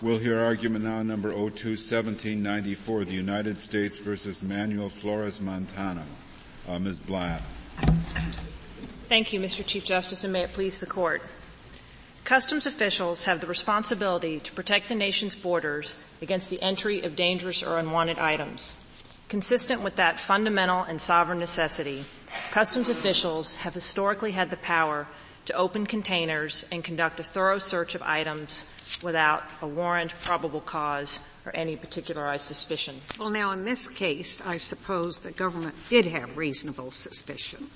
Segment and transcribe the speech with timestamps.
[0.00, 6.04] We'll hear argument now number 021794, the United States versus Manuel Flores Montano.
[6.68, 7.00] Uh, Ms.
[7.00, 7.42] Blatt.
[9.08, 9.66] Thank you, Mr.
[9.66, 11.20] Chief Justice, and may it please the court.
[12.22, 17.64] Customs officials have the responsibility to protect the nation's borders against the entry of dangerous
[17.64, 18.80] or unwanted items.
[19.28, 22.04] Consistent with that fundamental and sovereign necessity,
[22.52, 25.08] customs officials have historically had the power
[25.48, 28.66] to open containers and conduct a thorough search of items
[29.02, 33.00] without a warrant, probable cause, or any particularized suspicion.
[33.18, 37.70] Well, now in this case, I suppose the government did have reasonable suspicion.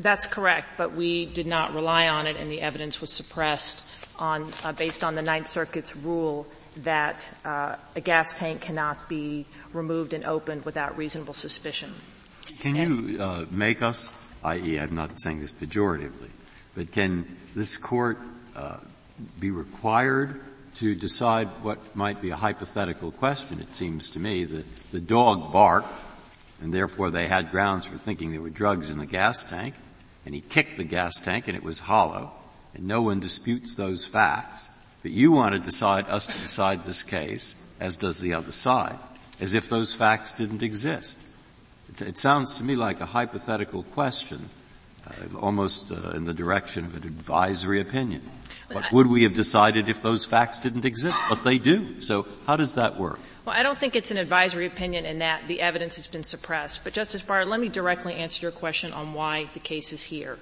[0.00, 3.86] That's correct, but we did not rely on it, and the evidence was suppressed
[4.18, 9.46] on uh, based on the Ninth Circuit's rule that uh, a gas tank cannot be
[9.72, 11.94] removed and opened without reasonable suspicion.
[12.58, 16.30] Can and you uh, make us, i.e., I'm not saying this pejoratively,
[16.78, 18.20] but can this court
[18.54, 18.76] uh,
[19.40, 20.40] be required
[20.76, 23.58] to decide what might be a hypothetical question?
[23.58, 26.00] It seems to me that the dog barked,
[26.62, 29.74] and therefore they had grounds for thinking there were drugs in the gas tank,
[30.24, 32.30] and he kicked the gas tank and it was hollow,
[32.74, 34.70] and no one disputes those facts.
[35.02, 39.00] But you want to decide us to decide this case, as does the other side,
[39.40, 41.18] as if those facts didn't exist.
[41.88, 44.48] It, it sounds to me like a hypothetical question
[45.10, 48.22] uh, almost uh, in the direction of an advisory opinion.
[48.70, 51.20] What would we have decided if those facts didn't exist?
[51.28, 52.02] But they do.
[52.02, 53.18] So how does that work?
[53.46, 56.84] Well, I don't think it's an advisory opinion in that the evidence has been suppressed.
[56.84, 60.38] But Justice Breyer, let me directly answer your question on why the case is here.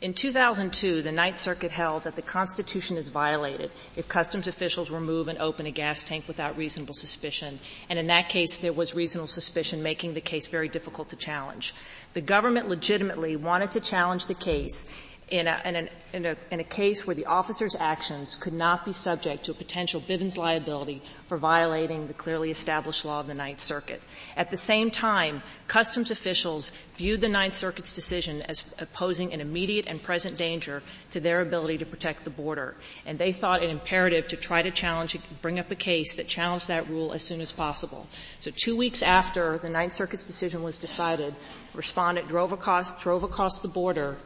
[0.00, 5.26] In 2002, the Ninth Circuit held that the Constitution is violated if customs officials remove
[5.26, 7.58] and open a gas tank without reasonable suspicion.
[7.90, 11.74] And in that case, there was reasonable suspicion, making the case very difficult to challenge.
[12.14, 14.88] The government legitimately wanted to challenge the case
[15.30, 18.92] in a, in, in, a, in a, case where the officer's actions could not be
[18.92, 23.60] subject to a potential Bivens liability for violating the clearly established law of the Ninth
[23.60, 24.02] Circuit.
[24.36, 28.62] At the same time, customs officials viewed the Ninth Circuit's decision as
[28.92, 32.74] posing an immediate and present danger to their ability to protect the border.
[33.04, 36.68] And they thought it imperative to try to challenge, bring up a case that challenged
[36.68, 38.06] that rule as soon as possible.
[38.40, 41.34] So two weeks after the Ninth Circuit's decision was decided,
[41.74, 44.16] respondent drove across, drove across the border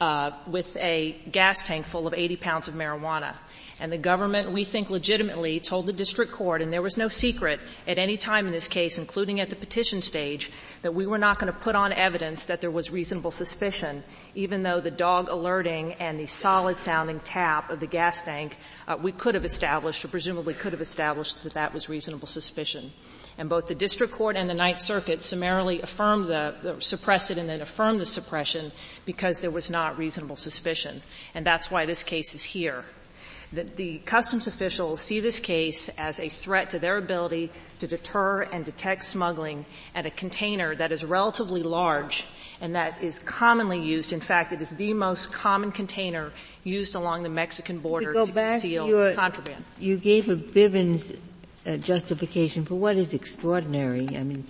[0.00, 3.34] uh, with a gas tank full of 80 pounds of marijuana.
[3.80, 7.60] And the government, we think legitimately, told the district court, and there was no secret
[7.86, 10.50] at any time in this case, including at the petition stage,
[10.82, 14.02] that we were not going to put on evidence that there was reasonable suspicion,
[14.34, 18.56] even though the dog alerting and the solid sounding tap of the gas tank,
[18.88, 22.92] uh, we could have established, or presumably could have established that that was reasonable suspicion
[23.38, 27.38] and both the district court and the Ninth Circuit summarily affirmed the, the, suppressed it
[27.38, 28.72] and then affirmed the suppression
[29.06, 31.00] because there was not reasonable suspicion.
[31.34, 32.84] And that's why this case is here.
[33.50, 38.42] The, the, customs officials see this case as a threat to their ability to deter
[38.42, 42.26] and detect smuggling at a container that is relatively large
[42.60, 44.12] and that is commonly used.
[44.12, 46.30] In fact, it is the most common container
[46.62, 49.64] used along the Mexican border to, conceal your, contraband.
[49.78, 51.16] You gave a Bivens
[51.80, 54.08] justification for what is extraordinary.
[54.16, 54.46] I mean,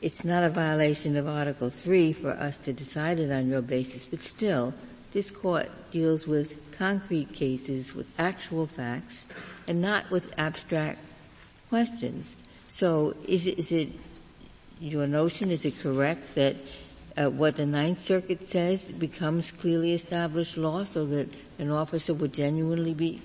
[0.00, 4.04] it's not a violation of Article 3 for us to decide it on your basis,
[4.06, 4.74] but still,
[5.12, 9.26] this court deals with concrete cases with actual facts
[9.68, 10.98] and not with abstract
[11.68, 12.36] questions.
[12.68, 13.88] So is it, is it
[14.80, 16.56] your notion, is it correct that
[17.16, 21.28] uh, what the Ninth Circuit says becomes clearly established law so that
[21.58, 23.20] an officer would genuinely be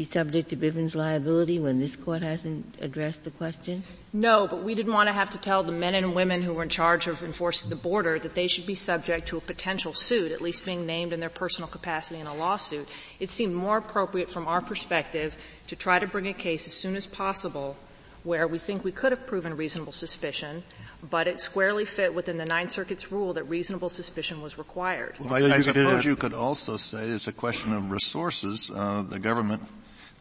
[0.00, 3.82] be subject to Bivens liability when this court hasn't addressed the question?
[4.14, 6.62] No, but we didn't want to have to tell the men and women who were
[6.62, 10.32] in charge of enforcing the border that they should be subject to a potential suit,
[10.32, 12.88] at least being named in their personal capacity in a lawsuit.
[13.18, 16.96] It seemed more appropriate from our perspective to try to bring a case as soon
[16.96, 17.76] as possible
[18.24, 20.62] where we think we could have proven reasonable suspicion,
[21.10, 25.16] but it squarely fit within the Ninth Circuit's rule that reasonable suspicion was required.
[25.20, 28.70] Well, I, I suppose you could also say it's a question of resources.
[28.74, 29.70] Uh, the government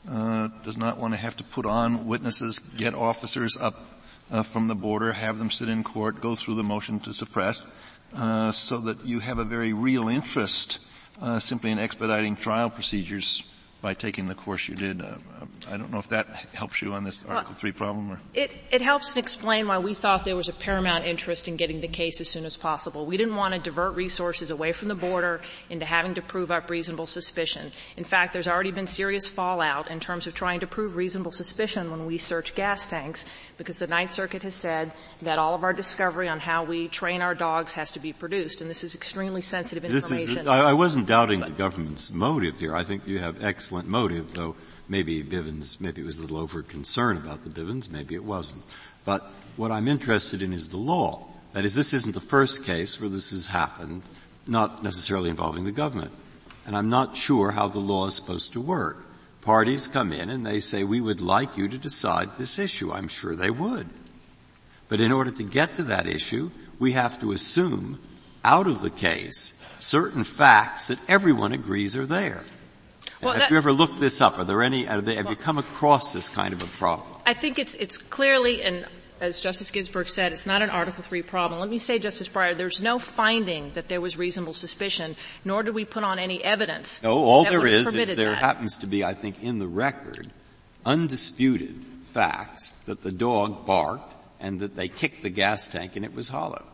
[0.08, 3.86] uh, does not want to have to put on witnesses, get officers up
[4.32, 7.66] uh, from the border, have them sit in court, go through the motion to suppress,
[8.16, 10.80] uh, so that you have a very real interest
[11.22, 13.44] uh, simply in expediting trial procedures
[13.82, 15.02] by taking the course you did.
[15.02, 15.16] Uh,
[15.70, 18.12] I don't know if that helps you on this Article 3 problem.
[18.12, 18.20] Or?
[18.34, 21.80] It, it helps to explain why we thought there was a paramount interest in getting
[21.80, 23.06] the case as soon as possible.
[23.06, 26.70] We didn't want to divert resources away from the border into having to prove up
[26.70, 27.72] reasonable suspicion.
[27.96, 31.90] In fact, there's already been serious fallout in terms of trying to prove reasonable suspicion
[31.90, 33.26] when we search gas tanks
[33.58, 37.22] because the Ninth Circuit has said that all of our discovery on how we train
[37.22, 40.40] our dogs has to be produced, and this is extremely sensitive information.
[40.40, 42.76] Is, I wasn't doubting but, the government's motive here.
[42.76, 44.56] I think you have excellent excellent motive, though
[44.88, 48.64] maybe Bivens, maybe it was a little over concern about the Bivens, maybe it wasn't.
[49.06, 51.28] But what I'm interested in is the law.
[51.54, 54.02] That is, this isn't the first case where this has happened,
[54.48, 56.10] not necessarily involving the government.
[56.66, 59.06] And I'm not sure how the law is supposed to work.
[59.42, 62.92] Parties come in and they say, we would like you to decide this issue.
[62.92, 63.88] I'm sure they would.
[64.88, 66.50] But in order to get to that issue,
[66.80, 68.00] we have to assume
[68.44, 72.42] out of the case certain facts that everyone agrees are there.
[73.22, 74.40] Well, have that, you ever looked this up?
[74.40, 77.08] Are there any, are they, have well, you come across this kind of a problem?
[77.26, 78.86] I think it's, it's clearly, and
[79.20, 81.60] as Justice Ginsburg said, it's not an Article Three problem.
[81.60, 85.76] Let me say, Justice Breyer, there's no finding that there was reasonable suspicion, nor did
[85.76, 87.04] we put on any evidence.
[87.04, 88.38] No, all there is is there that.
[88.38, 90.32] happens to be, I think, in the record,
[90.86, 91.76] undisputed
[92.14, 96.30] facts that the dog barked and that they kicked the gas tank and it was
[96.30, 96.66] hollow.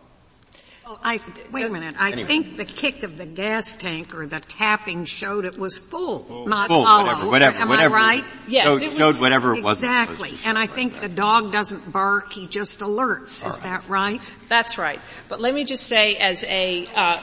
[0.85, 1.19] Well, I,
[1.51, 1.95] wait a minute.
[1.99, 2.27] I anyway.
[2.27, 6.45] think the kick of the gas tank or the tapping showed it was full, full.
[6.45, 7.05] not full, hollow.
[7.05, 7.95] Whatever, whatever, Am whatever.
[7.95, 8.25] I right?
[8.47, 8.65] Yes.
[8.65, 9.81] Showed, it was, showed whatever it was.
[9.81, 10.33] Exactly.
[10.45, 13.41] And I think the dog doesn't bark, he just alerts.
[13.41, 13.63] All Is right.
[13.63, 14.21] that right?
[14.47, 15.01] That's right.
[15.27, 17.19] But let me just say as a, uh,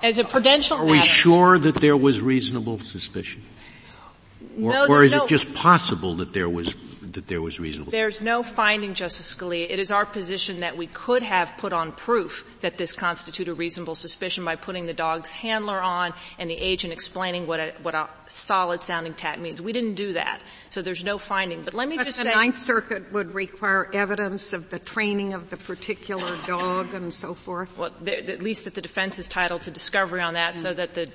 [0.00, 3.42] as a prudential Are matter, we sure that there was reasonable suspicion?
[4.62, 6.76] Or, no, or is no, it just possible that there was
[7.16, 7.90] that there was reasonable.
[7.90, 9.66] There's no finding, Justice Scalia.
[9.68, 13.94] It is our position that we could have put on proof that this constituted reasonable
[13.94, 18.08] suspicion by putting the dog's handler on and the agent explaining what a, what a
[18.26, 19.60] solid sounding tap means.
[19.60, 20.40] We didn't do that.
[20.70, 21.62] So there's no finding.
[21.62, 22.30] But let me but just the say.
[22.30, 27.34] The Ninth Circuit would require evidence of the training of the particular dog and so
[27.34, 27.76] forth.
[27.78, 30.58] Well, at least that the defense is titled to discovery on that mm.
[30.58, 31.10] so that the,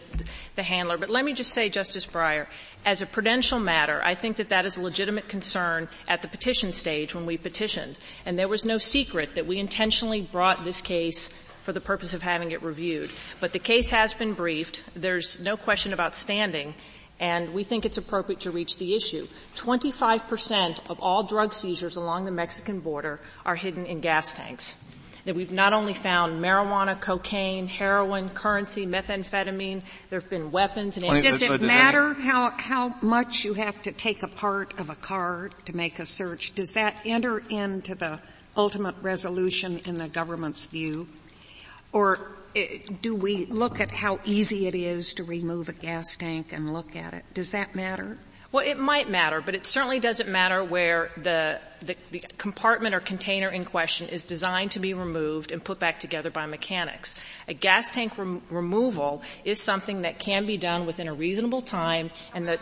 [0.55, 0.97] the handler.
[0.97, 2.47] But let me just say, Justice Breyer,
[2.85, 6.73] as a prudential matter, I think that that is a legitimate concern at the petition
[6.73, 7.97] stage when we petitioned.
[8.25, 11.29] And there was no secret that we intentionally brought this case
[11.61, 13.11] for the purpose of having it reviewed.
[13.39, 14.83] But the case has been briefed.
[14.95, 16.73] There's no question about standing.
[17.19, 19.27] And we think it's appropriate to reach the issue.
[19.55, 24.83] 25% of all drug seizures along the Mexican border are hidden in gas tanks
[25.25, 31.23] that we've not only found marijuana, cocaine, heroin, currency, methamphetamine, there have been weapons and
[31.23, 35.75] Does it matter how, how much you have to take apart of a car to
[35.75, 36.53] make a search?
[36.53, 38.19] Does that enter into the
[38.55, 41.07] ultimate resolution in the government's view?
[41.91, 42.19] Or
[42.55, 46.73] eh, do we look at how easy it is to remove a gas tank and
[46.73, 47.25] look at it?
[47.33, 48.17] Does that matter?
[48.51, 52.99] Well, it might matter, but it certainly doesn't matter where the, the, the, compartment or
[52.99, 57.15] container in question is designed to be removed and put back together by mechanics.
[57.47, 62.11] A gas tank rem- removal is something that can be done within a reasonable time
[62.33, 62.59] and that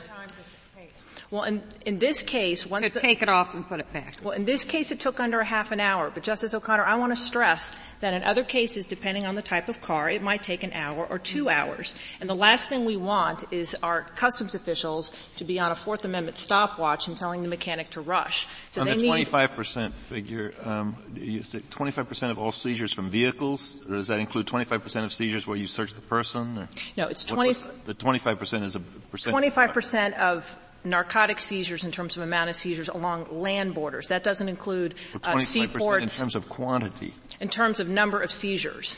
[1.32, 4.18] well, in, in this case, once to the, take it off and put it back.
[4.24, 6.10] Well, in this case, it took under a half an hour.
[6.10, 9.70] But Justice O'Connor, I want to stress that in other cases, depending on the type
[9.70, 12.00] of car, it might take an hour or two hours.
[12.20, 16.04] And the last thing we want is our customs officials to be on a Fourth
[16.04, 18.48] Amendment stopwatch and telling the mechanic to rush.
[18.72, 24.08] So on they the 25% figure, um, 25% of all seizures from vehicles, or does
[24.08, 26.58] that include 25% of seizures where you search the person?
[26.58, 27.52] Or no, it's 20.
[27.52, 29.36] What, the 25% is a percent.
[29.36, 34.08] 25% of narcotic seizures in terms of amount of seizures along land borders.
[34.08, 36.20] That doesn't include uh, seaports.
[36.20, 37.14] In terms of quantity.
[37.40, 38.98] In terms of number of seizures.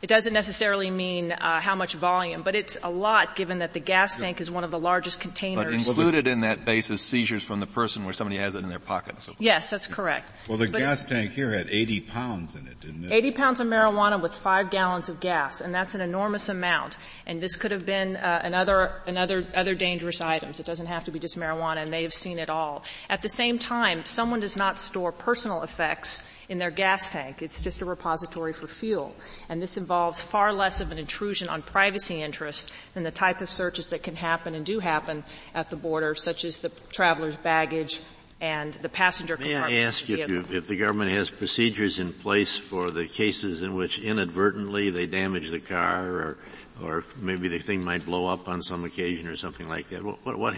[0.00, 3.80] It doesn't necessarily mean uh, how much volume, but it's a lot given that the
[3.80, 5.64] gas tank is one of the largest containers.
[5.64, 8.68] But included in that base is seizures from the person where somebody has it in
[8.68, 9.20] their pocket.
[9.20, 10.30] So yes, that's correct.
[10.48, 13.12] Well, the but gas tank here had 80 pounds in it, didn't it?
[13.12, 16.96] 80 pounds of marijuana with five gallons of gas, and that's an enormous amount.
[17.26, 20.60] And this could have been uh, another, another, other dangerous items.
[20.60, 22.84] It doesn't have to be just marijuana, and they have seen it all.
[23.10, 27.42] At the same time, someone does not store personal effects in their gas tank.
[27.42, 29.14] It's just a repository for fuel.
[29.48, 33.50] And this involves far less of an intrusion on privacy interests than the type of
[33.50, 35.24] searches that can happen and do happen
[35.54, 38.00] at the border, such as the traveler's baggage
[38.40, 39.74] and the passenger May compartment.
[39.74, 43.74] I ask you if, if the government has procedures in place for the cases in
[43.74, 46.38] which inadvertently they damage the car or
[46.80, 50.02] or maybe the thing might blow up on some occasion or something like that.
[50.02, 50.54] What, what, what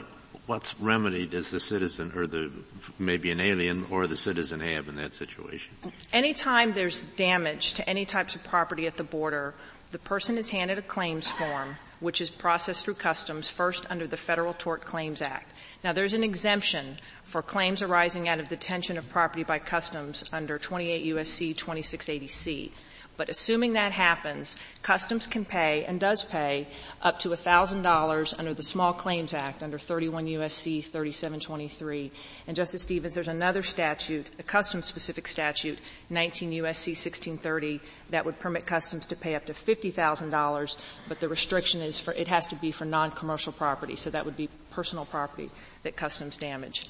[0.51, 2.51] what remedy does the citizen or the
[2.99, 5.73] maybe an alien or the citizen have in that situation?
[6.13, 9.55] Anytime there's damage to any types of property at the border,
[9.93, 14.17] the person is handed a claims form which is processed through customs first under the
[14.17, 15.53] Federal Tort Claims Act.
[15.85, 20.59] Now there's an exemption for claims arising out of detention of property by customs under
[20.59, 22.73] 28 USC 2680C.
[23.21, 26.67] But assuming that happens, Customs can pay and does pay
[27.03, 30.81] up to $1,000 under the Small Claims Act under 31 U.S.C.
[30.81, 32.13] 3723.
[32.47, 36.93] And Justice Stevens, there's another statute, a Customs specific statute, 19 U.S.C.
[36.93, 42.15] 1630, that would permit Customs to pay up to $50,000, but the restriction is for,
[42.15, 45.51] it has to be for non-commercial property, so that would be personal property
[45.83, 46.87] that Customs damage.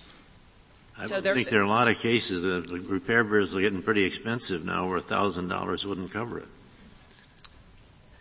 [1.01, 4.05] I So think there are a lot of cases, the repair bills are getting pretty
[4.05, 6.49] expensive now where thousand dollars wouldn't cover it.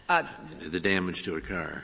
[0.07, 0.23] Uh,
[0.69, 1.83] The damage to a car.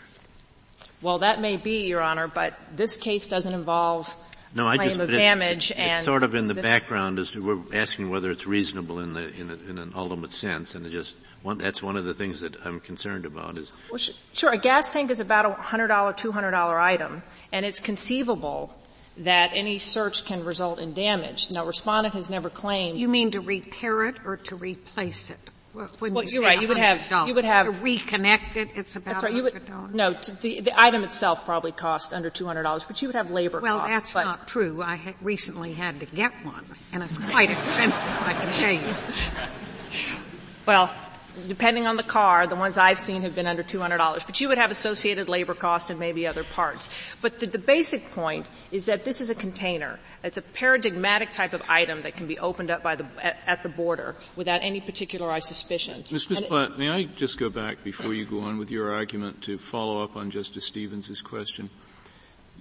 [1.01, 4.15] well, that may be, Your Honor, but this case doesn't involve
[4.55, 7.31] No, I just, of damage it- and It's sort of in the the- background as
[7.31, 10.85] to, we're asking whether it's reasonable in the, in, a, in an ultimate sense, and
[10.85, 13.99] it just, one, that's one of the things that I'm concerned about is, Well,
[14.33, 14.53] sure.
[14.53, 17.21] A gas tank is about a $100, $200 item,
[17.51, 18.73] and it's conceivable
[19.17, 21.49] that any search can result in damage.
[21.51, 22.99] Now, respondent has never claimed.
[22.99, 25.39] You mean to repair it or to replace it?
[25.99, 26.61] When Well, you you're right.
[26.61, 29.33] You would have- you would have- To reconnect it, it's about that's right.
[29.33, 33.29] You would, no, the, the item itself probably cost under $200, but you would have
[33.29, 34.13] labor Well, costs.
[34.13, 34.81] that's not true.
[34.81, 38.95] I had recently had to get one, and it's quite expensive, I can tell you.
[40.65, 40.95] Well,
[41.47, 44.25] depending on the car, the ones I've seen have been under $200.
[44.25, 46.89] But you would have associated labor cost and maybe other parts.
[47.21, 49.99] But the, the basic point is that this is a container.
[50.23, 53.63] It's a paradigmatic type of item that can be opened up by the, at, at
[53.63, 56.03] the border without any particularized suspicion.
[56.11, 59.57] It- Blatt, may I just go back before you go on with your argument to
[59.57, 61.69] follow up on Justice Stevens' question?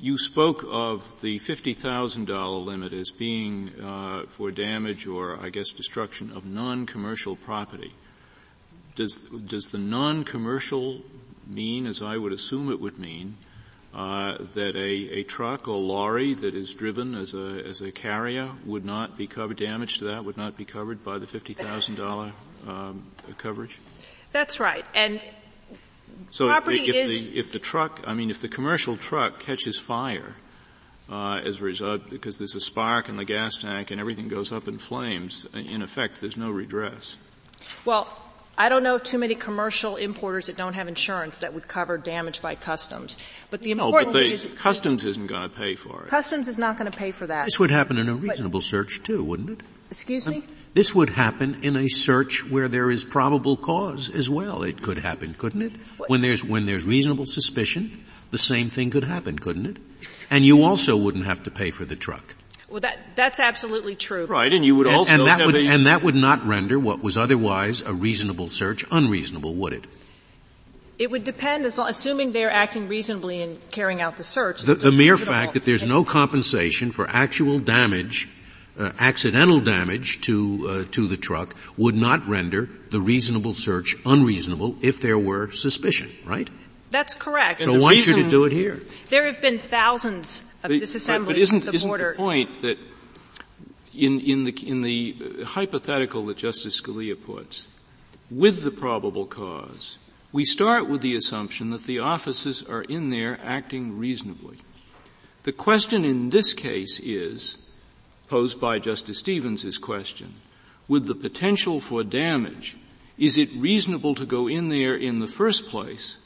[0.01, 6.33] You spoke of the $50,000 limit as being uh, for damage or, I guess, destruction
[6.33, 7.93] of non-commercial property.
[8.95, 11.03] Does, does the non-commercial
[11.47, 13.37] mean, as I would assume it would mean,
[13.95, 18.51] uh, that a, a truck or lorry that is driven as a, as a carrier
[18.65, 22.33] would not be covered, damage to that would not be covered by the $50,000
[22.67, 23.05] um,
[23.39, 23.79] coverage?
[24.33, 24.85] That's right.
[24.95, 25.21] And
[26.31, 29.79] So Property if, is- the, if the truck, I mean, if the commercial truck catches
[29.79, 30.35] fire,
[31.09, 34.53] uh, as a result, because there's a spark in the gas tank and everything goes
[34.53, 37.17] up in flames, in effect, there's no redress.
[37.85, 38.09] Well,
[38.57, 42.41] I don't know too many commercial importers that don't have insurance that would cover damage
[42.41, 43.19] by customs.
[43.51, 46.09] But the No, but important the thing is customs isn't going to pay for it.
[46.09, 47.47] customs is not going to pay for that.
[47.47, 49.61] This would happen in a reasonable search too, wouldn't it?
[49.91, 50.43] Excuse me?
[50.75, 54.63] This would happen in a search where there is probable cause as well.
[54.63, 55.73] It could happen, couldn't it?
[56.09, 59.77] When there's, when there's reasonable suspicion, the same thing could happen, couldn't it?
[60.31, 62.35] And you also wouldn't have to pay for the truck.
[62.75, 64.27] Well, that that's absolutely true.
[64.27, 66.45] Right, and you would And, also and that have would, a, and that would not
[66.45, 69.87] render what was otherwise a reasonable search unreasonable, would it?
[70.99, 74.63] It would depend, as long, assuming they're acting reasonably in carrying out the search.
[74.63, 75.33] The, the mere reasonable.
[75.33, 78.29] fact that there's no compensation for actual damage,
[78.77, 84.75] uh, accidental damage to uh, to the truck would not render the reasonable search unreasonable
[84.83, 86.51] if there were suspicion, right?
[86.91, 87.61] That's correct.
[87.61, 88.81] So the why should reason- it do it here?
[89.11, 92.13] There have been thousands of But- disassemblies but, but isn't, at the isn't border.
[92.13, 92.79] the point that
[93.95, 97.69] in, in the, in the hypothetical that Justice Scalia puts,
[98.31, 99.99] with the probable cause,
[100.33, 104.59] we start with the assumption that the officers are in there acting reasonably.
[105.45, 107.59] The question in this case is,
[108.29, 110.35] posed by Justice Stevens' question,
[110.89, 112.77] with the potential for damage,
[113.17, 116.19] is it reasonable to go in there in the first place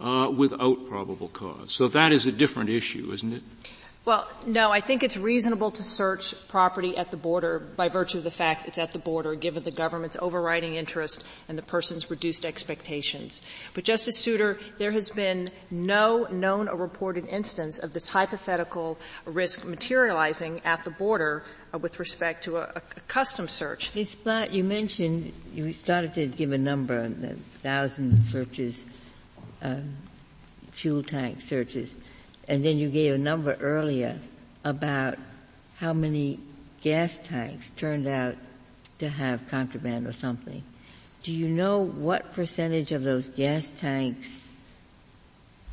[0.00, 1.72] uh, without probable cause?
[1.72, 3.42] So that is a different issue, isn't it?
[4.06, 8.24] Well, no, I think it's reasonable to search property at the border by virtue of
[8.24, 12.46] the fact it's at the border, given the government's overriding interest and the person's reduced
[12.46, 13.42] expectations.
[13.74, 19.66] But Justice Souter, there has been no known or reported instance of this hypothetical risk
[19.66, 21.42] materializing at the border
[21.74, 23.94] uh, with respect to a, a custom search.
[23.94, 24.14] Ms.
[24.14, 28.82] Blatt, you mentioned, you started to give a number, the thousand searches,
[29.60, 29.96] um,
[30.72, 31.94] fuel tank searches,
[32.50, 34.18] and then you gave a number earlier
[34.64, 35.16] about
[35.76, 36.40] how many
[36.82, 38.34] gas tanks turned out
[38.98, 40.64] to have contraband or something.
[41.22, 44.48] Do you know what percentage of those gas tanks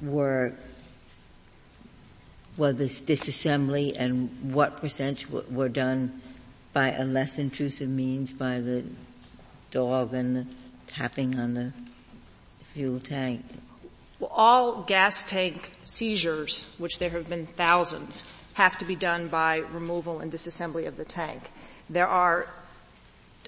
[0.01, 0.53] were
[2.57, 6.22] were this disassembly and what percentage w- were done
[6.74, 8.84] by a less intrusive means by the
[9.72, 10.46] dog and the
[10.86, 11.74] tapping on the
[12.74, 13.43] fuel tank?
[14.19, 19.57] Well, all gas tank seizures, which there have been thousands, have to be done by
[19.57, 21.51] removal and disassembly of the tank.
[21.88, 22.47] There are,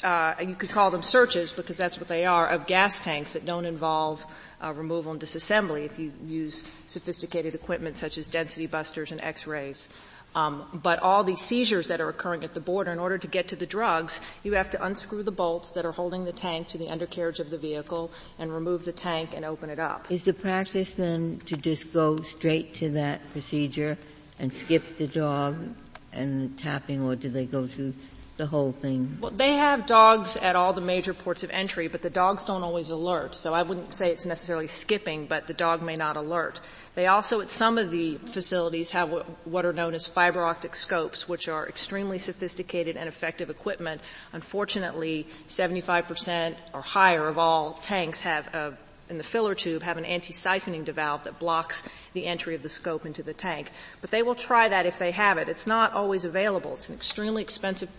[0.03, 3.45] uh, you could call them searches because that's what they are, of gas tanks that
[3.45, 4.23] don't involve
[4.61, 9.89] uh, removal and disassembly if you use sophisticated equipment such as density busters and x-rays.
[10.35, 13.47] Um, but all these seizures that are occurring at the border, in order to get
[13.49, 16.77] to the drugs, you have to unscrew the bolts that are holding the tank to
[16.77, 20.11] the undercarriage of the vehicle and remove the tank and open it up.
[20.11, 23.97] Is the practice then to just go straight to that procedure
[24.37, 25.75] and skip the dog
[26.13, 27.93] and the tapping, or do they go through
[28.39, 29.17] the whole thing?
[29.19, 32.63] Well, they have dogs at all the major ports of entry, but the dogs don't
[32.63, 33.35] always alert.
[33.35, 36.61] So I wouldn't say it's necessarily skipping, but the dog may not alert.
[36.95, 39.09] They also, at some of the facilities, have
[39.43, 44.01] what are known as fiber optic scopes, which are extremely sophisticated and effective equipment.
[44.31, 48.77] Unfortunately, 75% or higher of all tanks have a
[49.09, 51.81] in the filler tube have an anti-siphoning valve that blocks
[52.13, 53.71] the entry of the scope into the tank.
[54.01, 55.49] But they will try that if they have it.
[55.49, 56.73] It's not always available.
[56.73, 57.89] It's an extremely expensive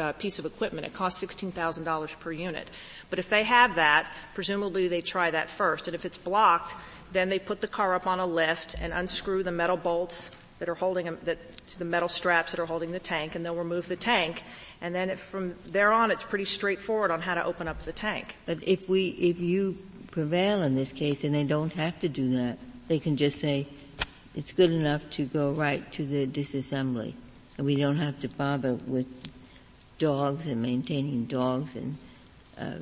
[0.00, 0.86] uh, piece of equipment.
[0.86, 2.70] It costs $16,000 per unit.
[3.10, 5.86] But if they have that, presumably they try that first.
[5.86, 6.74] And if it's blocked,
[7.12, 10.68] then they put the car up on a lift and unscrew the metal bolts that
[10.68, 11.38] are holding that,
[11.78, 14.42] the metal straps that are holding the tank, and they'll remove the tank.
[14.80, 18.36] And then from there on, it's pretty straightforward on how to open up the tank.
[18.46, 19.78] But if we, if you
[20.10, 23.68] prevail in this case and they don't have to do that, they can just say,
[24.34, 27.14] it's good enough to go right to the disassembly.
[27.56, 29.06] And we don't have to bother with
[30.00, 31.96] dogs and maintaining dogs and
[32.58, 32.78] uh,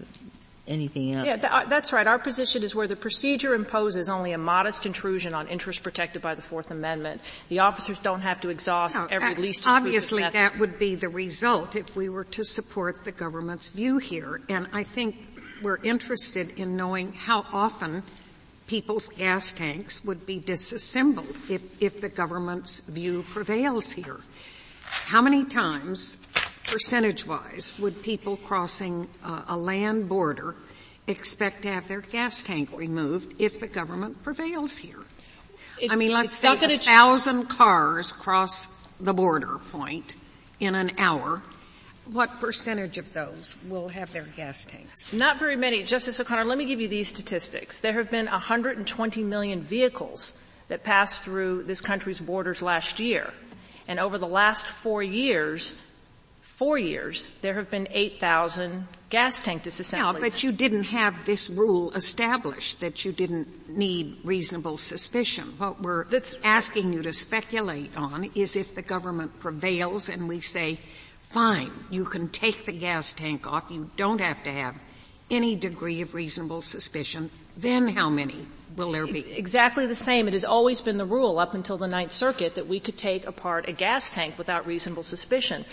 [0.67, 1.27] anything else.
[1.27, 2.07] Yeah, th- uh, that's right.
[2.07, 6.35] Our position is where the procedure imposes only a modest intrusion on interests protected by
[6.35, 7.21] the Fourth Amendment.
[7.49, 10.35] The officers don't have to exhaust no, every uh, least Obviously, method.
[10.35, 14.41] that would be the result if we were to support the government's view here.
[14.49, 15.17] And I think
[15.61, 18.05] we're interested in knowing how often
[18.69, 24.21] people's gas tanks would be disassembled if, if the government's view prevails here.
[25.07, 26.17] How many times
[26.69, 30.55] percentage-wise, would people crossing uh, a land border
[31.07, 35.01] expect to have their gas tank removed if the government prevails here?
[35.81, 38.67] It's, I mean, let's say a thousand cars cross
[39.01, 40.15] the border point
[40.61, 41.43] in an hour.
[42.07, 45.13] What percentage of those will have their gas tanks?
[45.13, 45.83] Not very many.
[45.83, 47.81] Justice O'Connor, let me give you these statistics.
[47.81, 50.35] There have been 120 million vehicles
[50.69, 53.33] that passed through this country's borders last year.
[53.87, 55.83] And over the last four years,
[56.59, 60.15] four years, there have been 8,000 gas tank disassemblies.
[60.15, 65.55] Yeah, but you didn't have this rule established that you didn't need reasonable suspicion.
[65.59, 70.41] What we're That's, asking you to speculate on is if the government prevails and we
[70.41, 70.81] say,
[71.23, 74.75] fine, you can take the gas tank off, you don't have to have
[75.31, 79.33] any degree of reasonable suspicion, then how many will there be?
[79.33, 80.27] Exactly the same.
[80.27, 83.27] It has always been the rule up until the Ninth Circuit that we could take
[83.27, 85.65] apart a gas tank without reasonable suspicion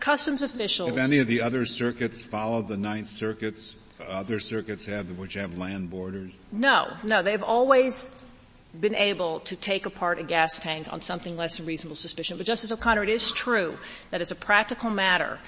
[0.00, 0.88] customs officials.
[0.88, 3.76] Have any of the other circuits followed the Ninth Circuits?
[4.00, 6.32] Uh, other circuits have, which have land borders?
[6.50, 7.22] No, no.
[7.22, 8.18] They've always
[8.78, 12.38] been able to take apart a gas tank on something less than reasonable suspicion.
[12.38, 13.76] But Justice O'Connor, it is true
[14.10, 15.38] that as a practical matter,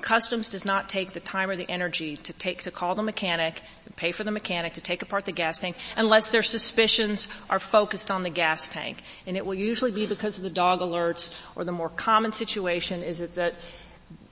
[0.00, 3.62] Customs does not take the time or the energy to take, to call the mechanic,
[3.94, 8.10] pay for the mechanic to take apart the gas tank unless their suspicions are focused
[8.10, 9.02] on the gas tank.
[9.26, 13.02] And it will usually be because of the dog alerts or the more common situation
[13.02, 13.54] is it that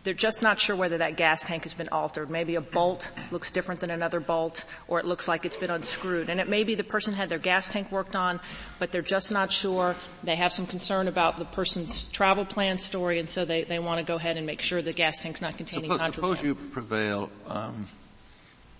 [0.04, 2.28] they're just not sure whether that gas tank has been altered.
[2.28, 6.28] Maybe a bolt looks different than another bolt, or it looks like it's been unscrewed.
[6.28, 8.40] And it may be the person had their gas tank worked on,
[8.78, 9.94] but they're just not sure.
[10.24, 13.98] They have some concern about the person's travel plan story, and so they, they want
[13.98, 16.38] to go ahead and make sure the gas tank's not containing suppose, contraband.
[16.38, 17.30] Suppose you prevail.
[17.48, 17.86] Um,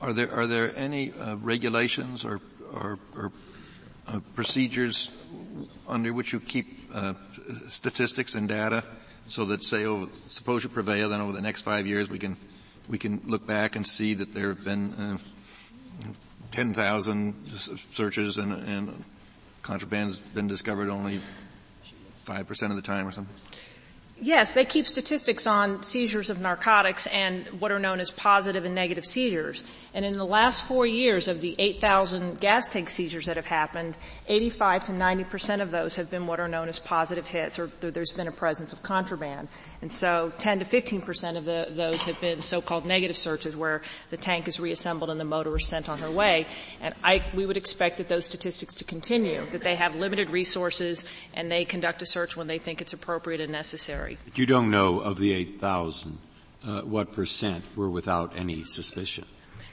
[0.01, 2.41] are there are there any uh, regulations or
[2.75, 3.33] or, or
[4.09, 5.11] uh, procedures
[5.87, 7.15] under which you keep uh,
[7.69, 8.83] statistics and data?
[9.29, 12.37] So that say, oh, suppose you prevail, then over the next five years we can,
[12.89, 15.19] we can look back and see that there have been uh,
[16.51, 17.47] 10,000
[17.93, 19.05] searches and, and
[19.63, 21.21] contraband's been discovered only
[22.27, 23.35] 5% of the time or something?
[24.25, 28.73] Yes, they keep statistics on seizures of narcotics and what are known as positive and
[28.73, 29.69] negative seizures.
[29.95, 33.97] And in the last four years of the 8,000 gas tank seizures that have happened,
[34.29, 37.67] 85 to 90 percent of those have been what are known as positive hits, or
[37.81, 39.49] there's been a presence of contraband.
[39.83, 43.83] And so 10 to 15 percent of the, those have been so-called negative searches, where
[44.11, 46.47] the tank is reassembled and the motor is sent on her way.
[46.81, 51.05] And I, we would expect that those statistics to continue, that they have limited resources
[51.35, 54.12] and they conduct a search when they think it's appropriate and necessary.
[54.25, 56.19] But you don't know of the 8,000
[56.65, 59.25] uh, what percent were without any suspicion.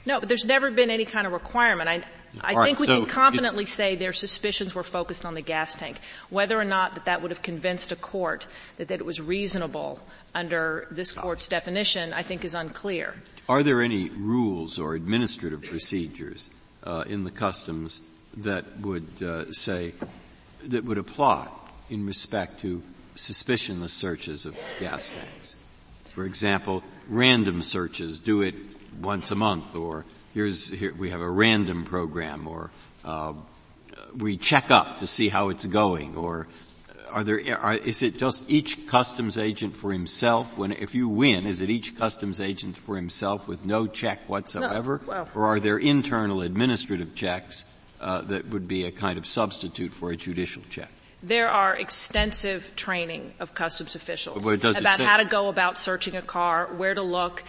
[0.06, 1.88] No, but there's never been any kind of requirement.
[1.88, 2.02] I,
[2.40, 5.74] I right, think we so can confidently say their suspicions were focused on the gas
[5.74, 5.98] tank.
[6.30, 8.46] Whether or not that that would have convinced a court
[8.78, 10.00] that, that it was reasonable
[10.34, 13.14] under this court's definition, I think is unclear.
[13.48, 16.50] Are there any rules or administrative procedures
[16.84, 18.00] uh, in the customs
[18.38, 19.92] that would uh, say
[20.64, 21.48] that would apply
[21.90, 22.82] in respect to
[23.14, 25.56] suspicionless searches of gas tanks.
[26.10, 28.54] For example, random searches, do it
[29.00, 32.70] once a month, or here's, here, we have a random program, or
[33.04, 33.32] uh,
[34.16, 36.48] we check up to see how it's going, or
[37.12, 40.56] are there, are, is it just each customs agent for himself?
[40.56, 45.00] When, if you win, is it each customs agent for himself with no check whatsoever?
[45.02, 47.64] No, well, or are there internal administrative checks
[48.00, 50.90] uh, that would be a kind of substitute for a judicial check?
[51.22, 55.76] There are extensive training of customs officials Well, does it about how to go about
[55.76, 57.44] searching a car, where to look,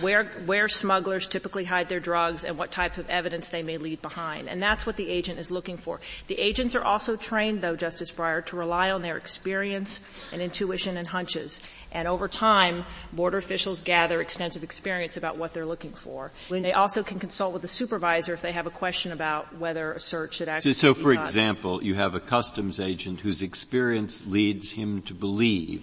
[0.00, 4.00] where, where smugglers typically hide their drugs, and what type of evidence they may leave
[4.00, 4.48] behind.
[4.48, 6.00] And that's what the agent is looking for.
[6.26, 10.00] The agents are also trained, though, Justice Breyer, to rely on their experience
[10.32, 11.60] and intuition and hunches.
[11.92, 16.30] And over time, border officials gather extensive experience about what they're looking for.
[16.48, 19.92] When- they also can consult with the supervisor if they have a question about whether
[19.92, 21.22] a search should actually So, so for done.
[21.22, 25.82] example, you have a customs agent whose experience leads him to believe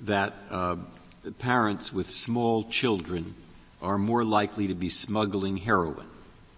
[0.00, 0.76] that uh,
[1.38, 3.34] parents with small children
[3.82, 6.06] are more likely to be smuggling heroin.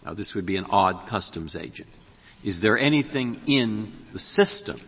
[0.04, 1.88] Now, this would be an odd customs agent.
[2.42, 4.80] Is there anything in the system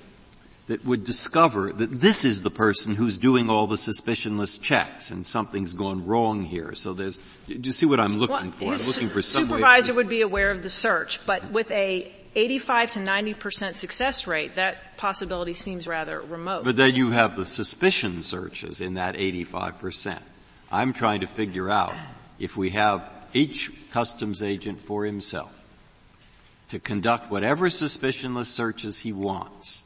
[0.69, 5.27] that would discover that this is the person who's doing all the suspicionless checks and
[5.27, 6.75] something's gone wrong here?
[6.75, 8.65] So there's, do you see what I'm looking Well, for?
[8.73, 12.11] I'm looking for some way- supervisor would be aware of the search, but with a
[12.35, 16.65] 85 to 90 percent success rate, that possibility seems rather remote.
[16.65, 20.19] But then you have the suspicion searches in that 85%.
[20.71, 21.95] I'm trying to figure out
[22.39, 25.59] if we have each customs agent for himself
[26.71, 29.83] to conduct whatever suspicionless searches he wants.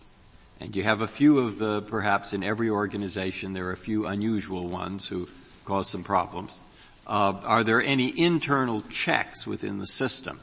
[0.60, 4.06] And you have a few of the, perhaps in every organization, there are a few
[4.06, 5.28] unusual ones who
[5.64, 6.60] cause some problems.
[7.06, 10.40] Uh, are there any internal checks within the system?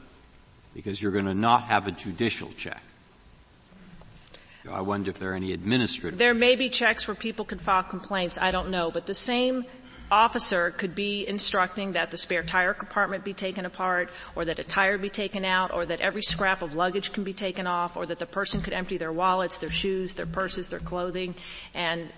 [0.74, 2.82] Because you're going to not have a judicial check.
[4.70, 6.18] I wonder if there are any administrative.
[6.18, 9.64] There may be checks where people can file complaints, I don't know, but the same
[10.10, 14.64] officer could be instructing that the spare tire compartment be taken apart, or that a
[14.64, 18.06] tire be taken out, or that every scrap of luggage can be taken off, or
[18.06, 21.34] that the person could empty their wallets, their shoes, their purses, their clothing,
[21.74, 22.10] and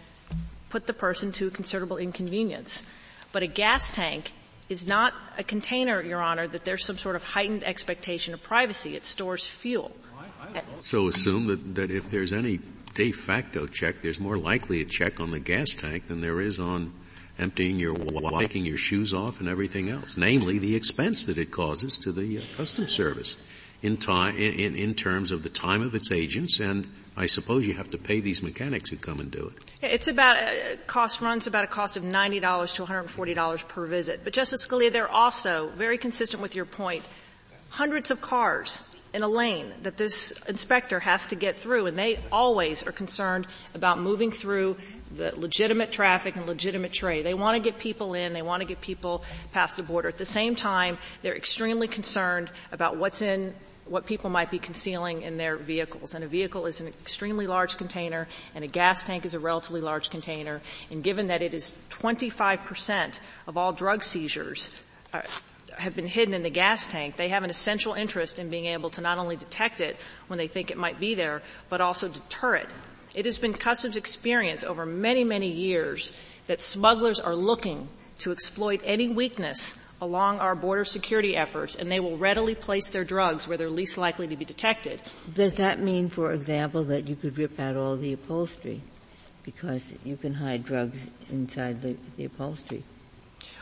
[0.70, 2.84] put the person to considerable inconvenience.
[3.32, 4.32] But a gas tank
[4.68, 8.96] is not a container, Your Honor, that there's some sort of heightened expectation of privacy.
[8.96, 9.92] It stores fuel.
[10.80, 12.60] So assume that, that if there's any
[12.94, 16.58] de facto check, there's more likely a check on the gas tank than there is
[16.58, 16.92] on
[17.38, 17.94] emptying your,
[18.38, 20.16] taking your shoes off and everything else.
[20.16, 23.36] Namely, the expense that it causes to the uh, customs service
[23.82, 27.66] in time, in, in, in terms of the time of its agents and I suppose
[27.66, 29.92] you have to pay these mechanics who come and do it.
[29.92, 34.20] It's about, uh, cost runs about a cost of $90 to $140 per visit.
[34.22, 37.04] But Justice Scalia, they're also, very consistent with your point,
[37.70, 42.18] hundreds of cars in a lane that this inspector has to get through, and they
[42.30, 44.76] always are concerned about moving through
[45.10, 47.24] the legitimate traffic and legitimate trade.
[47.24, 50.08] They want to get people in, they want to get people past the border.
[50.08, 53.54] At the same time, they're extremely concerned about what's in
[53.88, 56.14] what people might be concealing in their vehicles.
[56.14, 59.80] And a vehicle is an extremely large container, and a gas tank is a relatively
[59.80, 60.60] large container.
[60.90, 64.70] And given that it is 25% of all drug seizures
[65.12, 65.22] uh,
[65.78, 68.90] have been hidden in the gas tank, they have an essential interest in being able
[68.90, 69.96] to not only detect it
[70.26, 72.68] when they think it might be there, but also deter it.
[73.14, 76.12] It has been customs experience over many, many years
[76.48, 82.00] that smugglers are looking to exploit any weakness along our border security efforts, and they
[82.00, 85.00] will readily place their drugs where they're least likely to be detected.
[85.32, 88.82] Does that mean, for example, that you could rip out all the upholstery?
[89.42, 92.82] Because you can hide drugs inside the, the upholstery.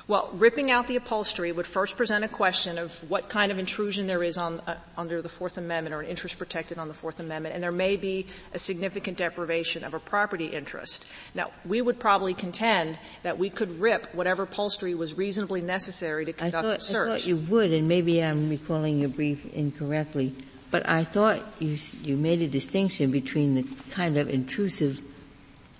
[0.06, 4.06] Well, ripping out the upholstery would first present a question of what kind of intrusion
[4.06, 7.20] there is on, uh, under the Fourth Amendment or an interest protected on the Fourth
[7.20, 11.06] Amendment, and there may be a significant deprivation of a property interest.
[11.34, 16.32] Now, we would probably contend that we could rip whatever upholstery was reasonably necessary to
[16.32, 17.08] I conduct thought, the search.
[17.08, 20.34] I thought you would, and maybe I'm recalling your brief incorrectly,
[20.70, 25.00] but I thought you, you made a distinction between the kind of intrusive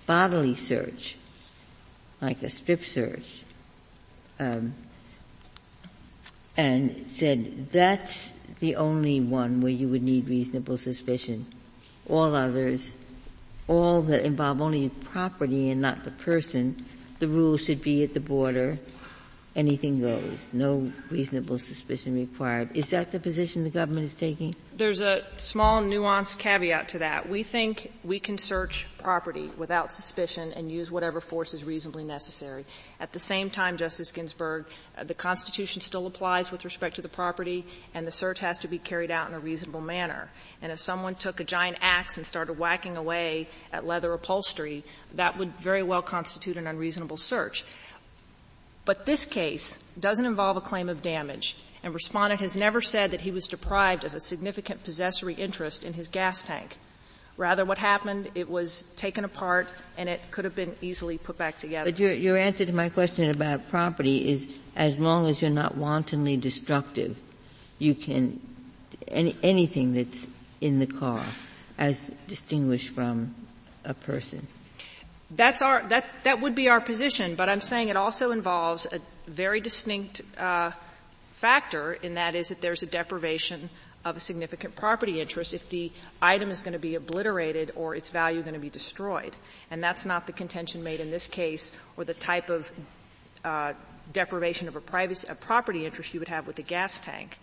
[0.06, 1.18] bodily search,
[2.22, 3.44] like a strip search,
[4.38, 4.74] um,
[6.56, 11.46] and said that's the only one where you would need reasonable suspicion.
[12.08, 12.94] All others,
[13.66, 16.76] all that involve only property and not the person,
[17.18, 18.78] the rule should be at the border
[19.56, 22.76] anything goes, no reasonable suspicion required.
[22.76, 24.54] Is that the position the government is taking?
[24.76, 27.28] There's a small nuanced caveat to that.
[27.28, 32.64] We think we can search property without suspicion and use whatever force is reasonably necessary.
[32.98, 34.66] At the same time, Justice Ginsburg,
[34.98, 38.68] uh, the Constitution still applies with respect to the property and the search has to
[38.68, 40.28] be carried out in a reasonable manner.
[40.60, 44.82] And if someone took a giant axe and started whacking away at leather upholstery,
[45.14, 47.64] that would very well constitute an unreasonable search.
[48.84, 53.22] But this case doesn't involve a claim of damage, and respondent has never said that
[53.22, 56.78] he was deprived of a significant possessory interest in his gas tank.
[57.36, 59.68] Rather, what happened, it was taken apart
[59.98, 61.90] and it could have been easily put back together.
[61.90, 65.76] But your, your answer to my question about property is as long as you're not
[65.76, 67.18] wantonly destructive,
[67.80, 68.40] you can,
[69.08, 70.28] any, anything that's
[70.60, 71.24] in the car
[71.76, 73.34] as distinguished from
[73.84, 74.46] a person.
[75.36, 79.00] That's our, that, that would be our position, but I'm saying it also involves a
[79.26, 80.72] very distinct, uh,
[81.44, 83.68] factor, and that is that there's a deprivation
[84.04, 85.90] of a significant property interest if the
[86.22, 89.34] item is going to be obliterated or its value going to be destroyed.
[89.70, 92.72] And that's not the contention made in this case or the type of
[93.44, 93.72] uh,
[94.12, 97.38] deprivation of a, privacy, a property interest you would have with a gas tank.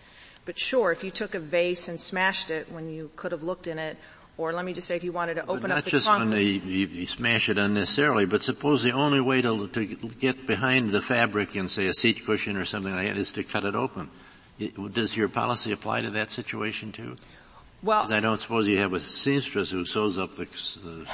[0.45, 3.67] But sure, if you took a vase and smashed it when you could have looked
[3.67, 3.97] in it
[4.41, 6.31] or let me just say if you wanted to open but up the just trunk.
[6.31, 10.89] when you, you, smash it unnecessarily, but suppose the only way to, to get behind
[10.89, 13.75] the fabric in say a seat cushion or something like that is to cut it
[13.75, 14.09] open.
[14.91, 17.15] Does your policy apply to that situation too?
[17.83, 20.45] Well, I don't suppose you have a seamstress who sews up the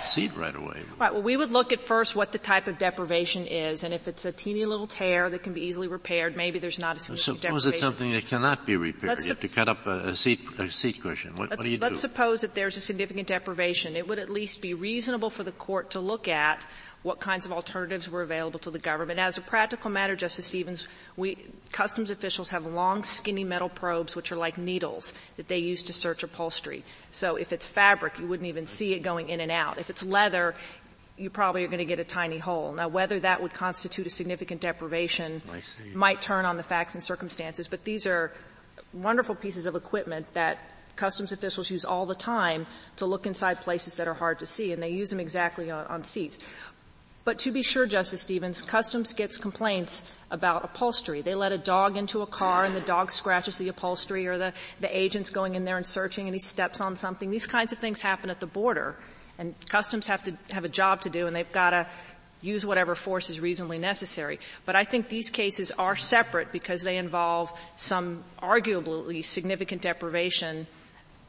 [0.05, 0.81] seat right away.
[0.99, 1.13] Right.
[1.13, 4.25] Well, we would look at first what the type of deprivation is, and if it's
[4.25, 7.63] a teeny little tear that can be easily repaired, maybe there's not a significant suppose
[7.63, 7.69] deprivation.
[7.69, 9.09] it's something that cannot be repaired.
[9.09, 11.35] Let's you have to cut up a, a seat a seat cushion.
[11.37, 11.83] What, what do you do?
[11.83, 13.95] Let's suppose that there's a significant deprivation.
[13.95, 16.65] It would at least be reasonable for the court to look at
[17.07, 19.17] what kinds of alternatives were available to the government.
[19.17, 21.37] As a practical matter, Justice Stevens, we,
[21.71, 25.93] customs officials have long, skinny metal probes, which are like needles, that they use to
[25.93, 26.83] search upholstery.
[27.09, 29.79] So if it's fabric, you wouldn't even see it going in and out.
[29.79, 30.53] If it's leather,
[31.17, 32.73] you probably are going to get a tiny hole.
[32.73, 35.41] Now, whether that would constitute a significant deprivation
[35.93, 38.33] might turn on the facts and circumstances, but these are
[38.91, 40.59] wonderful pieces of equipment that
[40.97, 42.65] customs officials use all the time
[42.97, 45.85] to look inside places that are hard to see, and they use them exactly on,
[45.85, 46.39] on seats.
[47.27, 51.21] But to be sure, Justice Stevens, Customs gets complaints about upholstery.
[51.21, 54.53] They let a dog into a car and the dog scratches the upholstery or the,
[54.79, 57.29] the agent's going in there and searching and he steps on something.
[57.29, 58.95] These kinds of things happen at the border.
[59.37, 61.87] And Customs have to have a job to do and they've got to
[62.41, 64.39] use whatever force is reasonably necessary.
[64.63, 70.65] But I think these cases are separate because they involve some arguably significant deprivation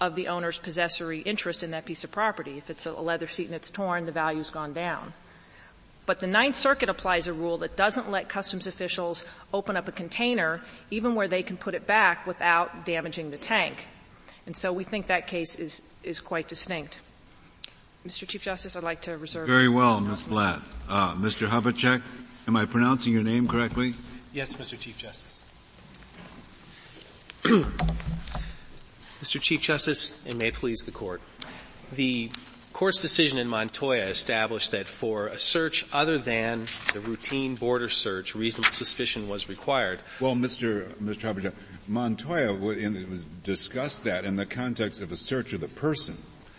[0.00, 2.56] of the owner's possessory interest in that piece of property.
[2.56, 5.12] If it's a leather seat and it's torn, the value's gone down.
[6.08, 9.92] But the Ninth Circuit applies a rule that doesn't let customs officials open up a
[9.92, 13.86] container even where they can put it back without damaging the tank.
[14.46, 17.00] And so we think that case is, is quite distinct.
[18.06, 18.26] Mr.
[18.26, 19.46] Chief Justice, I'd like to reserve.
[19.46, 20.22] Very well, Ms.
[20.22, 20.62] Blatt.
[20.88, 21.46] Uh, Mr.
[21.46, 22.00] Hubachek,
[22.46, 23.92] am I pronouncing your name correctly?
[24.32, 24.80] Yes, Mr.
[24.80, 25.42] Chief Justice.
[29.20, 29.38] Mr.
[29.42, 31.20] Chief Justice, and may it please the Court.
[31.92, 32.30] The
[32.78, 38.36] court's decision in Montoya established that for a search other than the routine border search,
[38.36, 39.98] reasonable suspicion was required.
[40.20, 40.86] Well, Mr.
[41.02, 41.22] Mr.
[41.22, 41.52] Hubbard,
[41.88, 42.56] Montoya
[43.42, 46.18] discussed that in the context of a search of the person.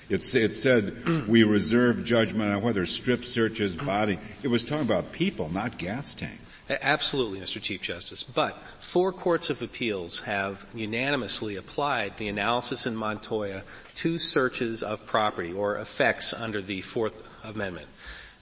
[0.10, 4.20] It, it said we reserve judgment on whether strip searches, body.
[4.44, 6.49] It was talking about people, not gas tanks.
[6.70, 7.62] Absolutely, Mr.
[7.62, 8.22] Chief Justice.
[8.24, 13.64] But four courts of appeals have unanimously applied the analysis in Montoya
[13.96, 17.88] to searches of property or effects under the Fourth Amendment.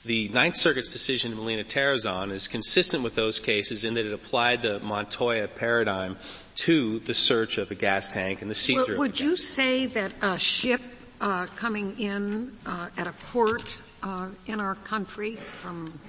[0.06, 4.14] The Ninth Circuit's decision in Molina Tarazon is consistent with those cases in that it
[4.14, 6.18] applied the Montoya paradigm
[6.56, 10.12] to the search of a gas tank and the seizure well, Would you say that
[10.22, 10.82] a ship
[11.20, 13.64] uh, coming in uh, at a port
[14.04, 16.00] uh, in our country from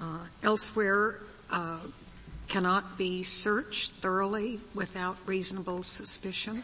[0.00, 1.78] uh, elsewhere uh,
[2.48, 6.62] cannot be searched thoroughly without reasonable suspicion?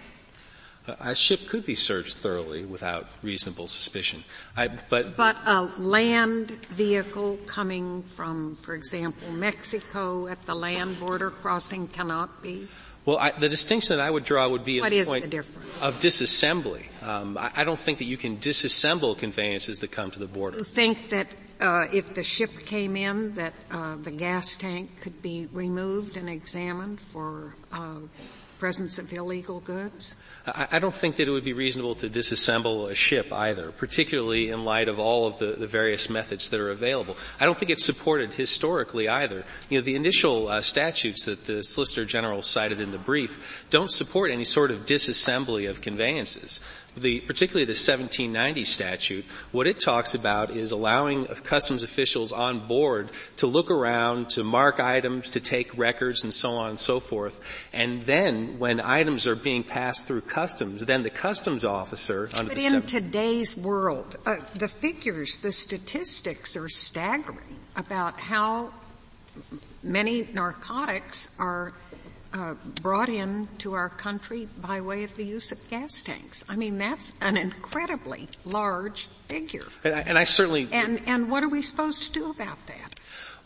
[1.01, 4.23] A ship could be searched thoroughly without reasonable suspicion.
[4.57, 11.31] I, but, but a land vehicle coming from, for example, Mexico at the land border
[11.31, 12.69] crossing cannot be?
[13.07, 15.31] Well, I, the distinction that I would draw would be what the is point the
[15.31, 15.85] difference?
[15.85, 16.85] of disassembly.
[17.05, 20.59] Um, I, I, don't think that you can disassemble conveyances that come to the border.
[20.59, 21.29] You think that
[21.61, 26.29] uh, if the ship came in, that uh, the gas tank could be removed and
[26.29, 28.01] examined for uh,
[28.59, 30.17] presence of illegal goods?
[30.47, 34.65] I, don't think that it would be reasonable to disassemble a ship either, particularly in
[34.65, 37.17] light of all of the, the various methods that are available.
[37.41, 39.45] I don't think it's supported historically either.
[39.69, 43.91] You know, the initial uh, statutes that the Solicitor General cited in the brief don't
[43.91, 46.61] support any sort of disassembly of conveyances
[46.97, 53.11] the, particularly the 1790 statute, what it talks about is allowing customs officials on board
[53.37, 57.41] to look around, to mark items, to take records, and so on and so forth.
[57.73, 62.29] And then, when items are being passed through customs, then the customs officer.
[62.37, 68.71] Under but in today's world, uh, the figures, the statistics are staggering about how
[69.83, 71.73] many narcotics are
[72.35, 76.45] uh, brought in to our country by way of the use of gas tanks.
[76.51, 79.69] I mean, that's an incredibly large figure.
[79.85, 80.69] And I, and I certainly.
[80.71, 82.86] And and what are we supposed to do about that?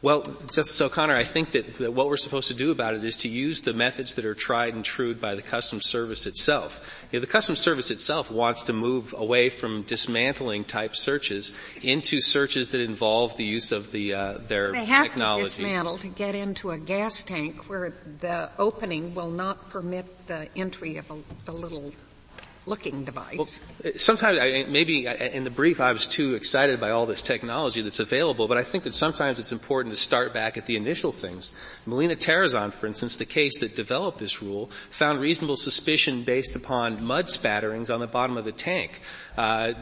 [0.03, 3.19] Well, Justice O'Connor, I think that, that, what we're supposed to do about it is
[3.19, 6.81] to use the methods that are tried and true by the Customs Service itself.
[7.13, 12.23] You know, the Customs Service itself wants to move away from dismantling type searches into
[12.23, 15.45] searches that involve the use of the uh, their they have technology.
[15.45, 20.49] to dismantle to get into a gas tank where the opening will not permit the
[20.57, 21.93] entry of a, the little
[22.67, 23.63] looking device.
[23.83, 27.81] Well, sometimes, I, maybe in the brief I was too excited by all this technology
[27.83, 31.13] that's available, but I think that sometimes it's important to start back at the initial
[31.13, 31.53] things.
[31.87, 37.05] Molina Tarazon, for instance, the case that developed this rule, found reasonable suspicion based upon
[37.05, 39.01] mud spatterings on the bottom of the tank.
[39.37, 39.73] Uh,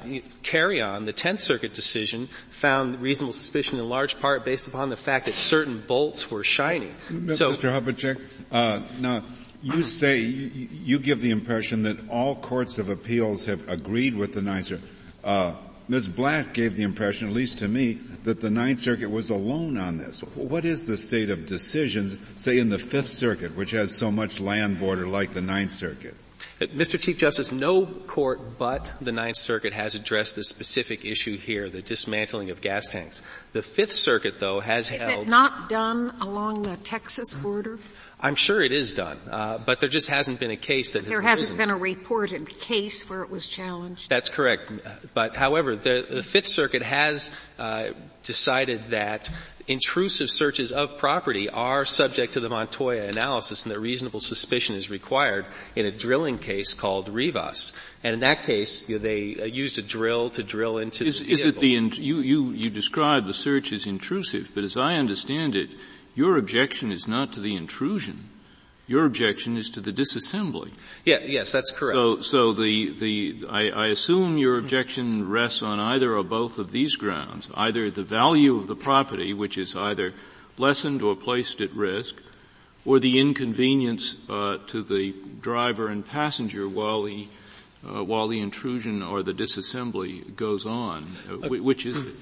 [0.43, 5.27] Carreon, the Tenth Circuit decision, found reasonable suspicion in large part based upon the fact
[5.27, 6.91] that certain bolts were shiny.
[7.09, 7.73] So, Mr.
[7.73, 8.21] Hubachek,
[8.53, 9.23] uh, now
[9.63, 14.33] you say, you, you, give the impression that all courts of appeals have agreed with
[14.33, 14.89] the Ninth Circuit.
[15.25, 15.55] Uh,
[15.89, 16.09] Ms.
[16.11, 17.95] Blatt gave the impression, at least to me,
[18.25, 20.21] that the Ninth Circuit was alone on this.
[20.21, 24.39] What is the state of decisions, say in the Fifth Circuit, which has so much
[24.39, 26.15] land border like the Ninth Circuit?
[26.61, 27.01] Uh, Mr.
[27.01, 31.81] Chief Justice, no court but the Ninth Circuit has addressed the specific issue here, the
[31.81, 33.23] dismantling of gas tanks.
[33.53, 35.23] The Fifth Circuit, though, has is held.
[35.23, 37.79] Is it not done along the Texas border?
[38.21, 41.21] I'm sure it is done, uh, but there just hasn't been a case that there
[41.21, 44.11] hasn't been a reported case where it was challenged.
[44.11, 44.73] That's correct.
[45.15, 47.91] But however, the, the Fifth Circuit has uh,
[48.25, 49.31] decided that
[49.69, 54.91] intrusive searches of property are subject to the Montoya analysis and that reasonable suspicion is
[54.91, 55.45] required
[55.77, 57.73] in a drilling case called Rivas.
[58.03, 61.21] And in that case, you know, they uh, used a drill to drill into is,
[61.21, 64.77] the Is it the, in, you, you, you describe the search as intrusive, but as
[64.77, 65.71] I understand it,
[66.19, 68.29] your objection is not to the intrusion.
[68.89, 70.73] Your objection is to the disassembly.
[71.05, 71.95] Yeah, yes, that's correct.
[71.95, 76.73] So, so the, the, I, I assume your objection rests on either or both of
[76.73, 77.53] these grounds.
[77.55, 80.13] Either the value of the property, which is either
[80.57, 82.17] lessened or placed at risk,
[82.85, 87.29] or the inconvenience uh, to the driver and passenger while the
[87.87, 91.07] uh, while the intrusion or the disassembly goes on.
[91.31, 92.15] Uh, which is it?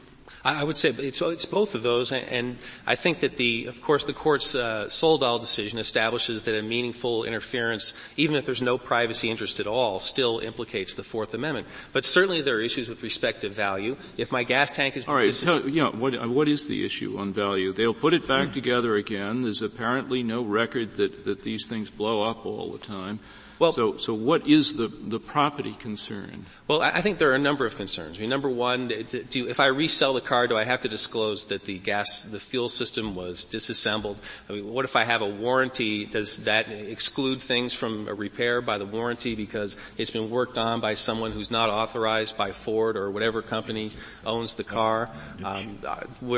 [0.46, 4.04] I would say it's, it's both of those, and I think that the, of course,
[4.04, 9.28] the court's uh, Soldal decision establishes that a meaningful interference, even if there's no privacy
[9.28, 11.66] interest at all, still implicates the Fourth Amendment.
[11.92, 13.96] But certainly there are issues with respect to value.
[14.16, 17.32] If my gas tank is all right, so, yeah, what, what is the issue on
[17.32, 17.72] value?
[17.72, 19.42] They'll put it back together again.
[19.42, 23.18] There's apparently no record that that these things blow up all the time.
[23.58, 26.44] Well, so, so what is the, the property concern?
[26.68, 28.18] Well, I think there are a number of concerns.
[28.18, 31.64] I mean, number one, if I resell the car, do I have to disclose that
[31.64, 34.18] the gas, the fuel system was disassembled?
[34.50, 36.06] I mean, what if I have a warranty?
[36.06, 40.80] Does that exclude things from a repair by the warranty because it's been worked on
[40.80, 43.92] by someone who's not authorized by Ford or whatever company
[44.24, 45.08] owns the car?
[45.44, 45.78] Um,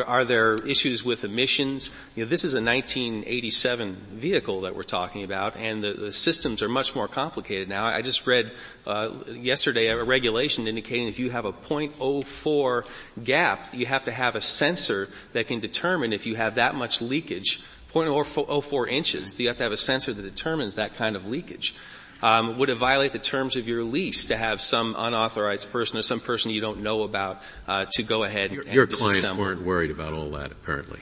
[0.06, 1.90] are there issues with emissions?
[2.14, 6.62] You know, this is a 1987 vehicle that we're talking about, and the, the systems
[6.62, 7.86] are much more complicated now.
[7.86, 8.52] I just read
[8.86, 14.34] uh, yesterday a regulation indicating if you have a 0.04 gap, you have to have
[14.34, 17.60] a sensor that can determine if you have that much leakage,
[17.94, 19.38] 0.04 inches.
[19.38, 21.74] You have to have a sensor that determines that kind of leakage.
[22.20, 26.02] Um, would it violate the terms of your lease to have some unauthorized person or
[26.02, 29.62] some person you don't know about uh, to go ahead your, and your clients weren't
[29.62, 30.98] worried about all that apparently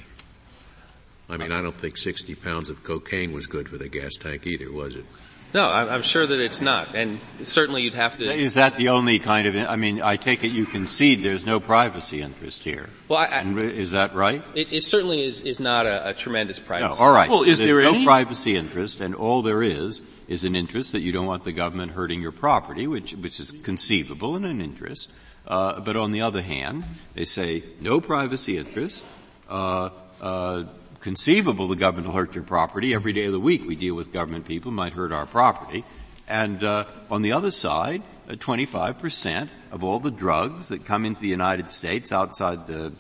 [1.31, 4.47] i mean i don't think 60 pounds of cocaine was good for the gas tank
[4.47, 5.07] either was it
[5.55, 8.33] no, I'm sure that it's not, and certainly you'd have to.
[8.33, 9.57] Is that the only kind of?
[9.57, 12.91] I mean, I take it you concede there's no privacy interest here.
[13.09, 14.43] Well, I, is that right?
[14.55, 17.01] It, it certainly is, is not a, a, tremendous privacy.
[17.01, 17.31] No, all right.
[17.31, 18.05] Well, so is there no any?
[18.05, 21.93] privacy interest, and all there is is an interest that you don't want the government
[21.93, 25.11] hurting your property, which which is conceivable and an interest.
[25.47, 29.07] Uh, but on the other hand, they say no privacy interest.
[29.49, 30.65] Uh, uh,
[31.07, 32.93] conceivable the government will hurt your property.
[32.93, 35.85] Every day of the week we deal with government people might hurt our property.
[36.27, 41.21] And uh, on the other side, uh, 25% of all the drugs that come into
[41.21, 42.93] the United States outside the,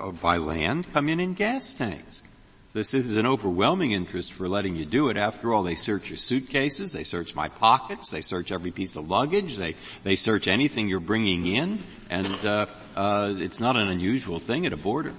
[0.00, 2.22] uh, by land come in in gas tanks.
[2.72, 5.18] This is an overwhelming interest for letting you do it.
[5.18, 9.10] After all, they search your suitcases, they search my pockets, they search every piece of
[9.10, 11.78] luggage, they, they search anything you're bringing in,
[12.08, 12.66] and uh,
[12.96, 15.12] uh, it's not an unusual thing at a border.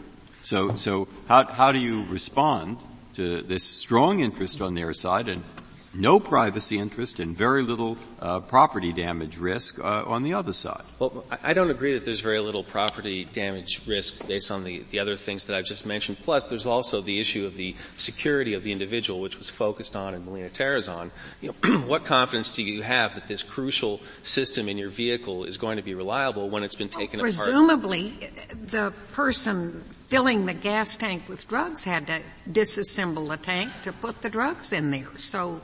[0.45, 2.77] So, so how, how do you respond
[3.15, 5.43] to this strong interest on their side and
[5.91, 10.83] no privacy interest and very little uh, property damage risk uh, on the other side.
[10.99, 14.99] Well, I don't agree that there's very little property damage risk based on the, the
[14.99, 16.19] other things that I've just mentioned.
[16.21, 20.13] Plus, there's also the issue of the security of the individual, which was focused on
[20.13, 21.11] in Molina Tarazon.
[21.41, 25.57] You know, what confidence do you have that this crucial system in your vehicle is
[25.57, 28.31] going to be reliable when it's been taken well, presumably, apart?
[28.35, 33.91] Presumably, the person filling the gas tank with drugs had to disassemble the tank to
[33.91, 35.17] put the drugs in there.
[35.17, 35.61] So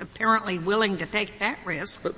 [0.00, 2.02] apparently willing to take that risk.
[2.02, 2.14] But,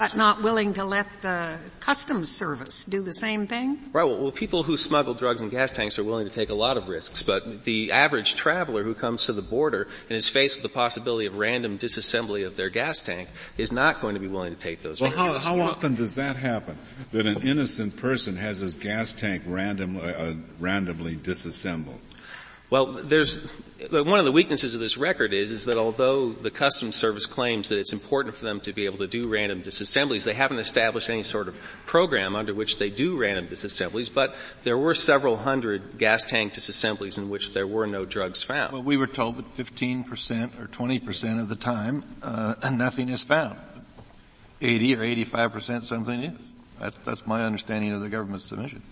[0.00, 3.78] but not willing to let the customs service do the same thing?
[3.92, 4.04] Right.
[4.04, 6.76] Well, well, people who smuggle drugs and gas tanks are willing to take a lot
[6.76, 10.62] of risks, but the average traveler who comes to the border and is faced with
[10.64, 14.54] the possibility of random disassembly of their gas tank is not going to be willing
[14.54, 15.44] to take those well, risks.
[15.44, 16.76] How, how often does that happen?
[17.12, 22.00] That an innocent person has his gas tank random, uh, randomly disassembled?
[22.68, 23.48] Well, there's
[23.90, 27.68] one of the weaknesses of this record is, is that although the Customs Service claims
[27.68, 31.08] that it's important for them to be able to do random disassemblies, they haven't established
[31.08, 35.98] any sort of program under which they do random disassemblies, but there were several hundred
[35.98, 38.72] gas tank disassemblies in which there were no drugs found.
[38.72, 43.58] Well, we were told that 15% or 20% of the time, uh, nothing is found.
[44.60, 46.52] 80 or 85% something is.
[46.80, 48.82] That, that's my understanding of the government's submission.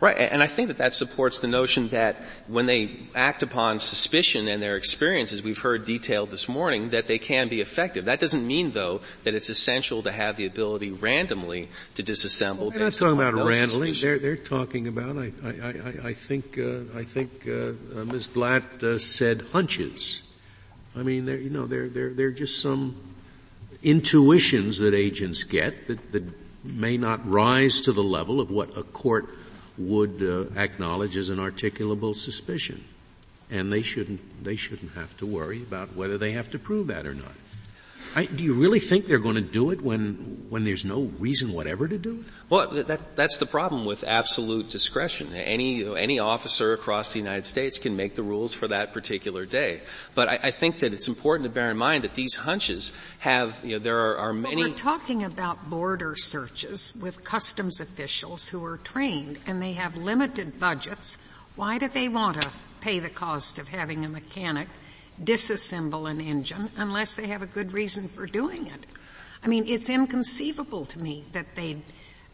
[0.00, 2.16] Right, and I think that that supports the notion that
[2.48, 7.18] when they act upon suspicion and their experiences, we've heard detailed this morning, that they
[7.18, 8.06] can be effective.
[8.06, 12.58] That doesn't mean, though, that it's essential to have the ability randomly to disassemble.
[12.58, 13.92] Well, they're not talking about randomly.
[13.92, 15.16] They're, they're talking about.
[15.16, 18.26] I, I, I, I think uh, I think uh, uh, Ms.
[18.26, 20.22] Blatt uh, said hunches.
[20.96, 22.96] I mean, you know, they're they're they're just some
[23.82, 26.24] intuitions that agents get that, that
[26.64, 29.28] may not rise to the level of what a court
[29.76, 32.84] would uh, acknowledge as an articulable suspicion.
[33.50, 37.06] And they shouldn't, they shouldn't have to worry about whether they have to prove that
[37.06, 37.34] or not.
[38.16, 41.52] I, do you really think they're going to do it when when there's no reason
[41.52, 42.26] whatever to do it?
[42.48, 45.34] Well, that, that's the problem with absolute discretion.
[45.34, 49.80] Any any officer across the United States can make the rules for that particular day.
[50.14, 53.60] But I, I think that it's important to bear in mind that these hunches have
[53.64, 54.56] you know there are, are many.
[54.56, 59.96] Well, we're talking about border searches with customs officials who are trained and they have
[59.96, 61.18] limited budgets.
[61.56, 62.50] Why do they want to
[62.80, 64.68] pay the cost of having a mechanic
[65.22, 68.86] disassemble an engine unless they have a good reason for doing it.
[69.42, 71.82] I mean, it's inconceivable to me that they'd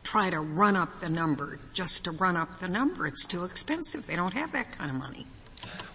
[0.03, 3.07] try to run up the number just to run up the number.
[3.07, 4.07] It's too expensive.
[4.07, 5.27] They don't have that kind of money.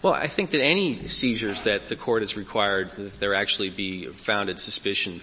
[0.01, 4.05] Well, I think that any seizures that the court has required that there actually be
[4.05, 5.19] founded suspicion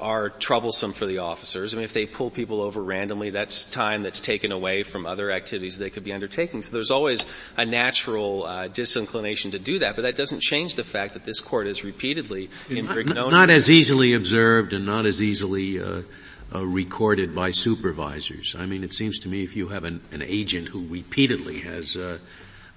[0.00, 1.72] are troublesome for the officers.
[1.72, 5.30] I mean, if they pull people over randomly, that's time that's taken away from other
[5.30, 6.62] activities they could be undertaking.
[6.62, 7.26] So there's always
[7.56, 11.38] a natural uh, disinclination to do that, but that doesn't change the fact that this
[11.38, 16.02] court has repeatedly in not, not, not as easily observed and not as easily uh,
[16.52, 18.56] uh, recorded by supervisors.
[18.58, 21.96] I mean, it seems to me if you have an, an agent who repeatedly has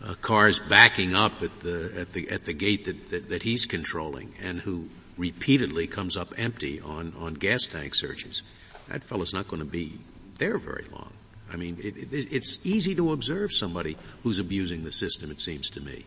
[0.04, 3.66] uh, cars backing up at the at the at the gate that, that, that he's
[3.66, 8.44] controlling and who repeatedly comes up empty on on gas tank searches.
[8.90, 10.00] That fellow's not going to be
[10.38, 11.14] there very long.
[11.52, 15.32] I mean, it, it, it's easy to observe somebody who's abusing the system.
[15.32, 16.06] It seems to me.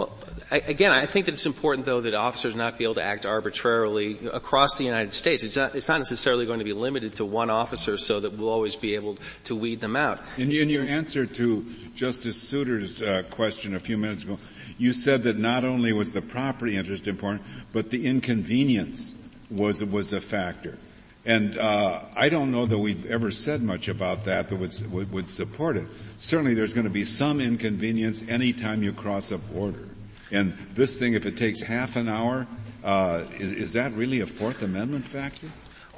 [0.00, 0.16] Well,
[0.50, 4.16] again, I think that it's important, though, that officers not be able to act arbitrarily
[4.32, 5.42] across the United States.
[5.42, 8.48] It's not, it's not necessarily going to be limited to one officer so that we'll
[8.48, 10.18] always be able to weed them out.
[10.38, 14.38] In, in your answer to Justice Souter's uh, question a few minutes ago,
[14.78, 19.14] you said that not only was the property interest important, but the inconvenience
[19.50, 20.78] was, was a factor.
[21.26, 25.12] And uh, I don't know that we've ever said much about that that would, would,
[25.12, 25.86] would support it.
[26.18, 29.89] Certainly, there's going to be some inconvenience anytime you cross a border.
[30.32, 32.46] And this thing, if it takes half an hour,
[32.84, 35.48] uh, is, is, that really a Fourth Amendment factor?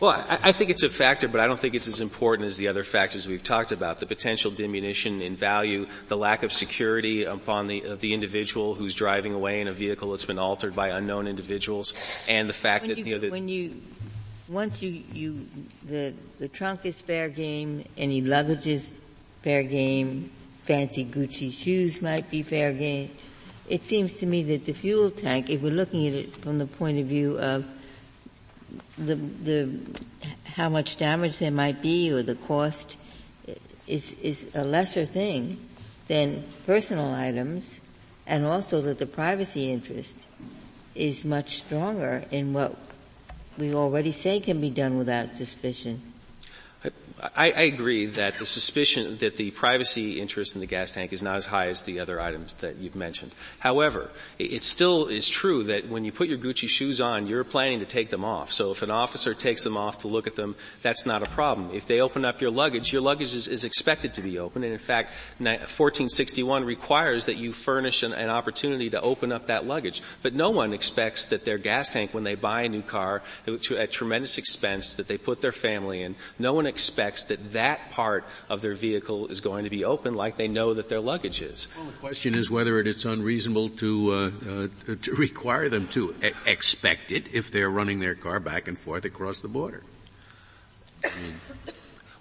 [0.00, 2.56] Well, I, I, think it's a factor, but I don't think it's as important as
[2.56, 4.00] the other factors we've talked about.
[4.00, 8.94] The potential diminution in value, the lack of security upon the, of the individual who's
[8.94, 12.88] driving away in a vehicle that's been altered by unknown individuals, and the fact when
[12.88, 13.80] that, you, you know, that when you,
[14.48, 15.46] once you, you,
[15.84, 18.94] the, the trunk is fair game, any luggage is
[19.42, 20.30] fair game,
[20.64, 23.10] fancy Gucci shoes might be fair game,
[23.68, 26.66] it seems to me that the fuel tank, if we're looking at it from the
[26.66, 27.64] point of view of
[28.98, 29.78] the, the,
[30.44, 32.96] how much damage there might be or the cost
[33.86, 35.58] is, is a lesser thing
[36.08, 37.80] than personal items
[38.26, 40.18] and also that the privacy interest
[40.94, 42.76] is much stronger in what
[43.58, 46.11] we already say can be done without suspicion.
[47.22, 51.22] I, I, agree that the suspicion that the privacy interest in the gas tank is
[51.22, 53.30] not as high as the other items that you've mentioned.
[53.60, 54.10] However,
[54.40, 57.84] it still is true that when you put your Gucci shoes on, you're planning to
[57.84, 58.50] take them off.
[58.50, 61.70] So if an officer takes them off to look at them, that's not a problem.
[61.72, 64.64] If they open up your luggage, your luggage is, is expected to be open.
[64.64, 69.64] And in fact, 1461 requires that you furnish an, an opportunity to open up that
[69.64, 70.02] luggage.
[70.22, 73.92] But no one expects that their gas tank, when they buy a new car, at
[73.92, 78.62] tremendous expense that they put their family in, no one expects that that part of
[78.62, 81.68] their vehicle is going to be open like they know that their luggage is.
[81.76, 84.30] Well, the question is whether it's unreasonable to, uh,
[84.90, 88.78] uh, to require them to e- expect it if they're running their car back and
[88.78, 89.82] forth across the border.
[91.04, 91.34] I mean,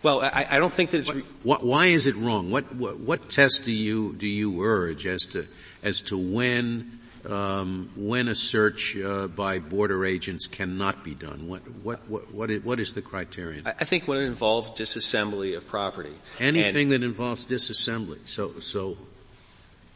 [0.03, 1.13] well, I, I, don't think that it's.
[1.13, 2.49] Re- what, why is it wrong?
[2.49, 5.47] What, what, what test do you do you urge as to
[5.83, 11.47] as to when um, when a search uh, by border agents cannot be done?
[11.47, 13.63] What, what, what, what, is, what is the criterion?
[13.65, 16.13] I think when it involves disassembly of property.
[16.39, 18.19] Anything and that involves disassembly.
[18.27, 18.97] So, so,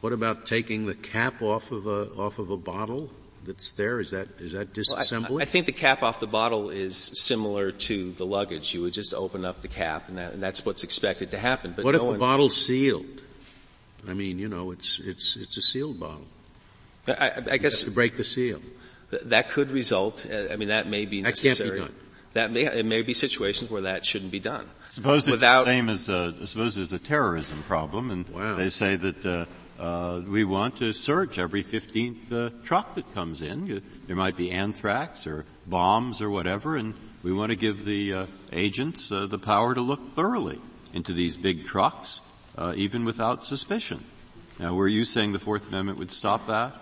[0.02, 3.10] what about taking the cap off of a, off of a bottle?
[3.46, 4.00] That's there.
[4.00, 5.30] Is that is that disassembly?
[5.30, 8.74] Well, I, I, think the cap off the bottle is similar to the luggage.
[8.74, 11.74] You would just open up the cap, and, that, and that's what's expected to happen.
[11.76, 13.22] But what no if the one, bottle's sealed?
[14.08, 16.26] I mean, you know, it's it's it's a sealed bottle.
[17.08, 18.62] I, I guess to break the seal.
[19.12, 20.26] Th- that could result.
[20.30, 21.70] Uh, I mean, that may be necessary.
[21.70, 21.76] that.
[21.78, 22.02] Can't be done.
[22.34, 24.70] That may it may be situations where that shouldn't be done.
[24.90, 28.56] Suppose Without, it's the same as uh, suppose there's a terrorism problem, and wow.
[28.56, 29.26] they say that.
[29.26, 29.46] Uh,
[29.78, 33.84] uh, we want to search every 15th uh, truck that comes in.
[34.08, 36.94] There might be anthrax or bombs or whatever, and
[37.24, 40.62] we want to give the uh, agents uh, the power to look thoroughly
[40.94, 42.22] into these big trucks,
[42.58, 44.04] uh, even without suspicion.
[44.60, 46.74] Now, were you saying the Fourth Amendment would stop that?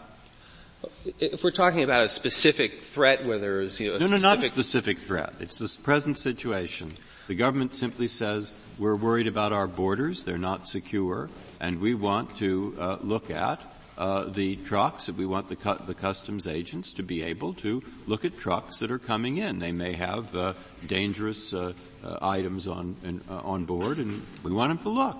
[1.19, 4.41] If we're talking about a specific threat where there is, you know, no, no, specific
[4.41, 5.33] not specific threat.
[5.39, 6.93] It's the present situation.
[7.27, 11.29] The government simply says we're worried about our borders; they're not secure,
[11.61, 13.61] and we want to uh, look at
[13.97, 15.09] uh, the trucks.
[15.09, 18.91] We want the, cu- the, customs agents to be able to look at trucks that
[18.91, 19.59] are coming in.
[19.59, 20.53] They may have uh,
[20.87, 21.73] dangerous uh,
[22.03, 25.17] uh, items on in, uh, on board, and we want them to look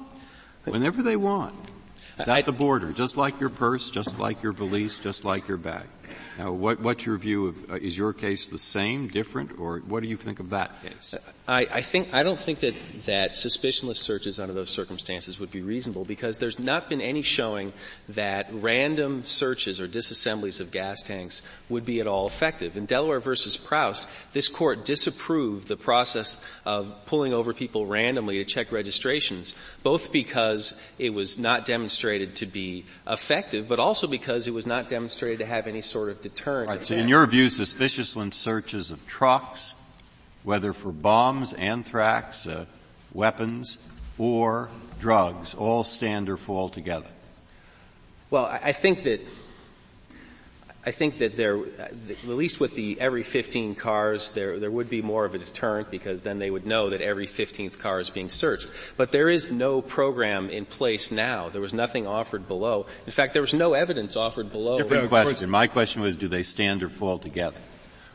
[0.65, 1.55] whenever they want.
[2.19, 5.57] It's at the border, just like your purse, just like your valise, just like your
[5.57, 5.85] bag.
[6.37, 10.01] Now, what, what's your view of, uh, is your case the same, different, or what
[10.01, 11.15] do you think of that case?
[11.45, 12.73] I, I think, I don't think that,
[13.05, 17.73] that suspicionless searches under those circumstances would be reasonable because there's not been any showing
[18.07, 22.77] that random searches or disassemblies of gas tanks would be at all effective.
[22.77, 28.45] In Delaware versus Prowse, this court disapproved the process of pulling over people randomly to
[28.45, 34.53] check registrations, both because it was not demonstrated to be effective, but also because it
[34.53, 36.69] was not demonstrated to have any sort of deterrent.
[36.69, 39.73] Right, so in your view, suspicious searches of trucks,
[40.43, 42.65] whether for bombs, anthrax, uh,
[43.13, 43.77] weapons,
[44.17, 44.69] or
[44.99, 47.07] drugs, all stand or fall together?
[48.29, 49.21] Well, I think that
[50.85, 55.01] I think that there, at least with the every 15 cars, there, there would be
[55.01, 58.27] more of a deterrent because then they would know that every 15th car is being
[58.27, 58.69] searched.
[58.97, 61.47] But there is no program in place now.
[61.47, 62.85] There was nothing offered below.
[63.05, 64.77] In fact, there was no evidence offered below.
[64.77, 65.49] Different question.
[65.49, 67.59] My question was, do they stand or fall together?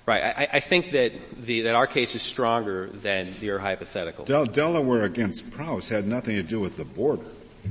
[0.08, 0.22] Right.
[0.24, 1.12] I, I think that
[1.44, 4.24] the, that our case is stronger than your hypothetical.
[4.24, 7.26] Del- Delaware against Prowse had nothing to do with the border.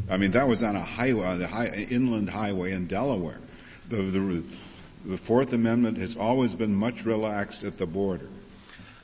[0.08, 3.40] I mean, that was on a highway, uh, the high, inland highway in Delaware.
[3.90, 4.44] The, the,
[5.04, 8.30] the Fourth Amendment has always been much relaxed at the border.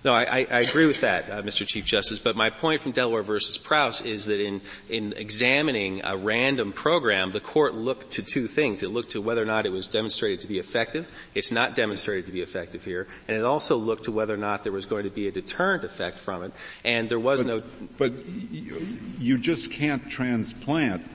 [0.04, 1.66] No, I, I agree with that, uh, Mr.
[1.66, 2.20] Chief Justice.
[2.20, 7.32] But my point from Delaware versus Prowse is that in in examining a random program,
[7.32, 8.84] the court looked to two things.
[8.84, 11.10] It looked to whether or not it was demonstrated to be effective.
[11.34, 14.64] It's not demonstrated to be effective here, and it also looked to whether or not
[14.64, 16.52] there was going to be a deterrent effect from it.
[16.84, 17.64] And there was but, no.
[17.98, 18.86] But you,
[19.20, 21.06] you just can't transplant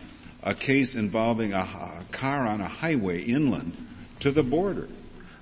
[0.42, 3.76] a case involving a, a car on a highway inland
[4.20, 4.88] to the border.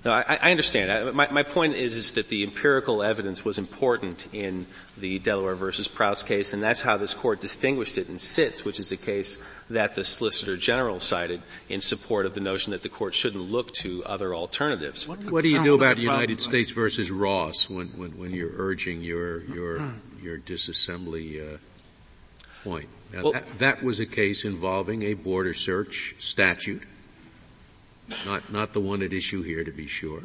[0.07, 1.16] No, I, I understand.
[1.16, 5.88] My, my, point is, is that the empirical evidence was important in the Delaware versus
[5.88, 9.44] Prowse case, and that's how this court distinguished it in Sitz, which is a case
[9.68, 13.72] that the Solicitor General cited in support of the notion that the court shouldn't look
[13.74, 15.09] to other alternatives.
[15.09, 19.02] What, what do you do about United States versus Ross when, when, when you're urging
[19.02, 19.92] your your
[20.22, 21.59] your disassembly uh,
[22.62, 22.88] point?
[23.12, 26.84] Now, well, that, that was a case involving a border search statute
[28.24, 30.22] Not, not the one at issue here to be sure.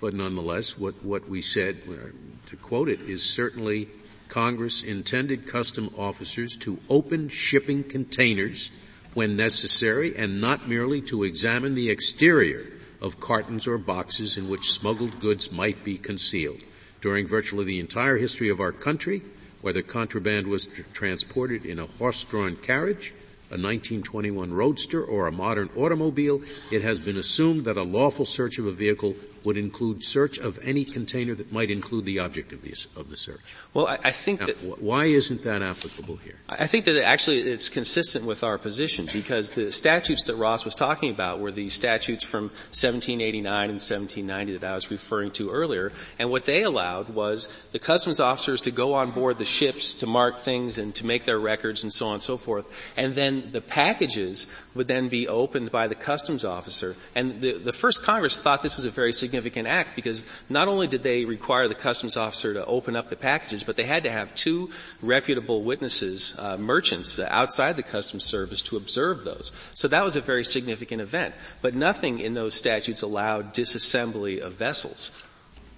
[0.00, 3.88] But nonetheless, what, what we said, uh, to quote it, is certainly
[4.28, 8.70] Congress intended custom officers to open shipping containers
[9.12, 12.66] when necessary and not merely to examine the exterior
[13.02, 16.60] of cartons or boxes in which smuggled goods might be concealed.
[17.00, 19.22] During virtually the entire history of our country,
[19.62, 23.12] whether contraband was tr- transported in a horse-drawn carriage,
[23.50, 26.40] a 1921 roadster, or a modern automobile,
[26.70, 30.58] it has been assumed that a lawful search of a vehicle would include search of
[30.62, 33.54] any container that might include the object of the, of the search.
[33.72, 36.36] Well, I, I think now, that wh- why isn't that applicable here?
[36.48, 40.74] I think that actually it's consistent with our position because the statutes that Ross was
[40.74, 45.92] talking about were the statutes from 1789 and 1790 that I was referring to earlier,
[46.18, 50.06] and what they allowed was the customs officers to go on board the ships to
[50.06, 53.39] mark things and to make their records and so on and so forth, and then
[53.40, 56.96] the packages would then be opened by the customs officer.
[57.14, 60.86] And the, the first Congress thought this was a very significant act because not only
[60.86, 64.10] did they require the customs officer to open up the packages, but they had to
[64.10, 64.70] have two
[65.02, 69.52] reputable witnesses, uh, merchants uh, outside the customs service to observe those.
[69.74, 71.34] So that was a very significant event.
[71.62, 75.10] But nothing in those statutes allowed disassembly of vessels.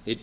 [0.07, 0.19] It,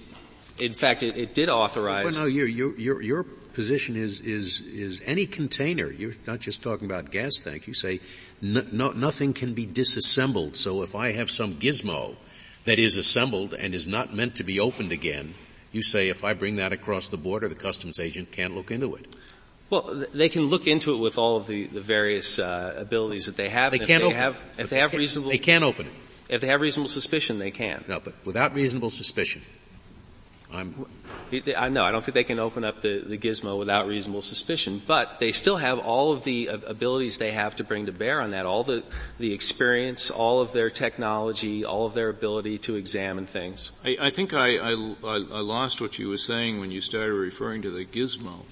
[0.59, 2.05] in fact, it, it did authorize.
[2.05, 3.25] Well, no, your, your
[3.59, 5.91] position is, is, is any container.
[5.91, 7.67] You're not just talking about gas tank.
[7.67, 7.99] You say
[8.41, 10.55] no, no, nothing can be disassembled.
[10.55, 12.15] So if I have some gizmo
[12.63, 15.33] that is assembled and is not meant to be opened again,
[15.73, 18.95] you say if I bring that across the border, the customs agent can't look into
[18.95, 19.05] it.
[19.69, 23.35] Well, they can look into it with all of the, the various uh, abilities that
[23.35, 23.73] they have.
[23.73, 24.61] They can't if they open have, it.
[24.61, 25.93] if they have reasonable, They can't open it.
[26.29, 27.83] if they have reasonable suspicion, they can.
[27.89, 29.41] No, but without reasonable suspicion.
[30.51, 30.85] I'm,
[31.55, 34.81] I know, I don't think they can open up the, the gizmo without reasonable suspicion,
[34.87, 38.31] but they still have all of the abilities they have to bring to bear on
[38.31, 38.83] that, all the,
[39.19, 43.71] the experience, all of their technology, all of their ability to examine things.
[43.85, 47.61] I, I think I, I, I, lost what you were saying when you started referring
[47.61, 48.45] to the gizmo.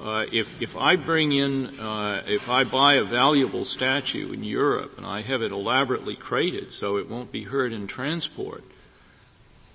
[0.00, 4.96] Uh, if if I bring in, uh, if I buy a valuable statue in Europe
[4.96, 8.62] and I have it elaborately crated so it won't be hurt in transport,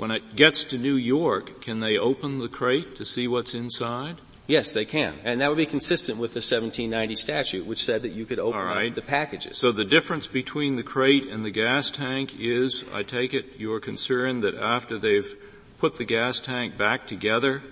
[0.03, 4.17] when it gets to New York, can they open the crate to see what's inside?
[4.47, 5.13] Yes, they can.
[5.23, 8.59] And that would be consistent with the 1790 statute, which said that you could open
[8.59, 8.93] right.
[8.93, 9.57] the packages.
[9.57, 13.79] So the difference between the crate and the gas tank is, I take it, you're
[13.79, 15.33] concerned that after they've
[15.77, 17.63] put the gas tank back together,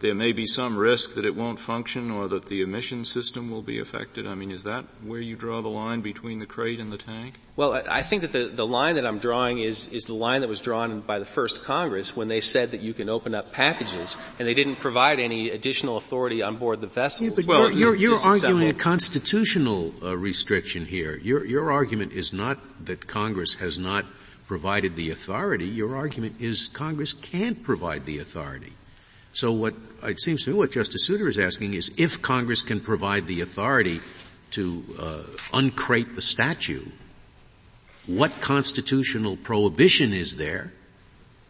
[0.00, 3.62] there may be some risk that it won't function or that the emission system will
[3.62, 4.26] be affected?
[4.26, 7.34] I mean, is that where you draw the line between the crate and the tank?
[7.56, 10.48] Well, I think that the, the line that I'm drawing is, is the line that
[10.48, 14.16] was drawn by the first Congress when they said that you can open up packages
[14.38, 17.30] and they didn't provide any additional authority on board the vessels.
[17.30, 21.18] Yeah, but well, you're, you're, you're arguing a constitutional uh, restriction here.
[21.22, 24.06] Your, your argument is not that Congress has not
[24.46, 25.66] provided the authority.
[25.66, 28.72] Your argument is Congress can't provide the authority.
[29.32, 32.80] So what it seems to me what Justice Souter is asking is if Congress can
[32.80, 34.00] provide the authority
[34.52, 35.22] to uh,
[35.52, 36.84] uncrate the statue,
[38.06, 40.72] what constitutional prohibition is there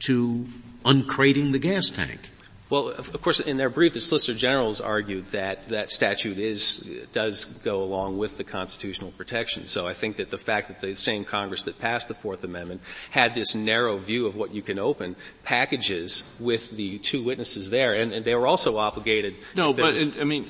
[0.01, 0.47] to
[0.85, 2.30] uncrating the gas tank?
[2.71, 7.45] Well, of course, in their brief, the Solicitor Generals argued that that statute is does
[7.45, 9.67] go along with the constitutional protection.
[9.67, 12.81] So I think that the fact that the same Congress that passed the Fourth Amendment
[13.11, 17.93] had this narrow view of what you can open packages with the two witnesses there,
[17.93, 19.35] and, and they were also obligated.
[19.57, 20.49] No, but was, I mean.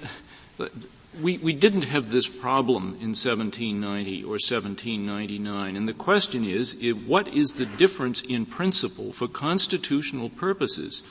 [1.20, 7.26] We, we didn't have this problem in 1790 or 1799, and the question is, what
[7.26, 11.02] is the difference in principle for constitutional purposes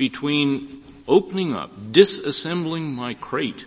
[0.00, 3.66] between opening up, disassembling my crate,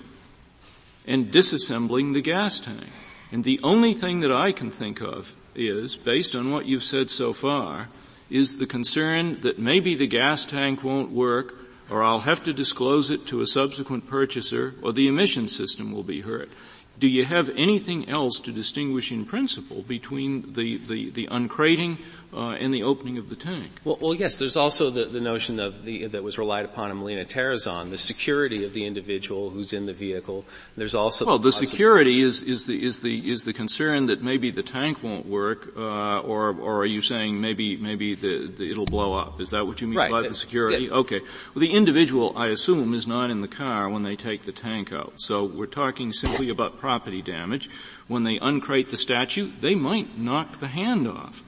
[1.06, 2.90] and disassembling the gas tank.
[3.32, 7.12] And the only thing that I can think of is, based on what you've said
[7.12, 7.90] so far,
[8.32, 11.54] is the concern that maybe the gas tank won't work,
[11.88, 16.02] or I'll have to disclose it to a subsequent purchaser, or the emission system will
[16.02, 16.50] be hurt.
[16.98, 22.00] Do you have anything else to distinguish in principle between the, the, the uncrating
[22.36, 23.72] uh, and the opening of the tank.
[23.84, 26.98] Well, well yes, there's also the, the notion of the, that was relied upon in
[26.98, 30.46] Molina Tarazon, the security of the individual who's in the vehicle.
[30.76, 34.24] There's also well, the, the security is, is the is the is the concern that
[34.24, 38.70] maybe the tank won't work, uh, or or are you saying maybe maybe the, the,
[38.70, 39.40] it'll blow up?
[39.40, 40.12] Is that what you mean right.
[40.12, 40.86] by the security?
[40.86, 40.94] Yeah.
[40.94, 41.20] Okay.
[41.20, 44.92] Well, the individual, I assume, is not in the car when they take the tank
[44.92, 45.14] out.
[45.18, 47.70] So we're talking simply about property damage.
[48.08, 51.44] When they uncrate the statue, they might knock the hand off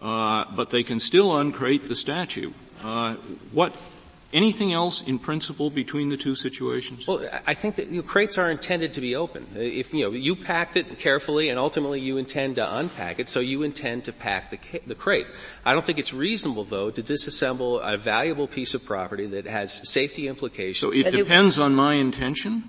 [0.00, 2.52] uh, but they can still uncrate the statue.
[2.82, 3.14] Uh,
[3.52, 3.74] what
[4.32, 7.08] Anything else in principle between the two situations?
[7.08, 9.44] Well, I think that you know, crates are intended to be open.
[9.56, 13.40] If you know you packed it carefully, and ultimately you intend to unpack it, so
[13.40, 15.26] you intend to pack the, the crate.
[15.66, 19.90] I don't think it's reasonable, though, to disassemble a valuable piece of property that has
[19.90, 20.78] safety implications.
[20.78, 22.62] So it depends on my intention.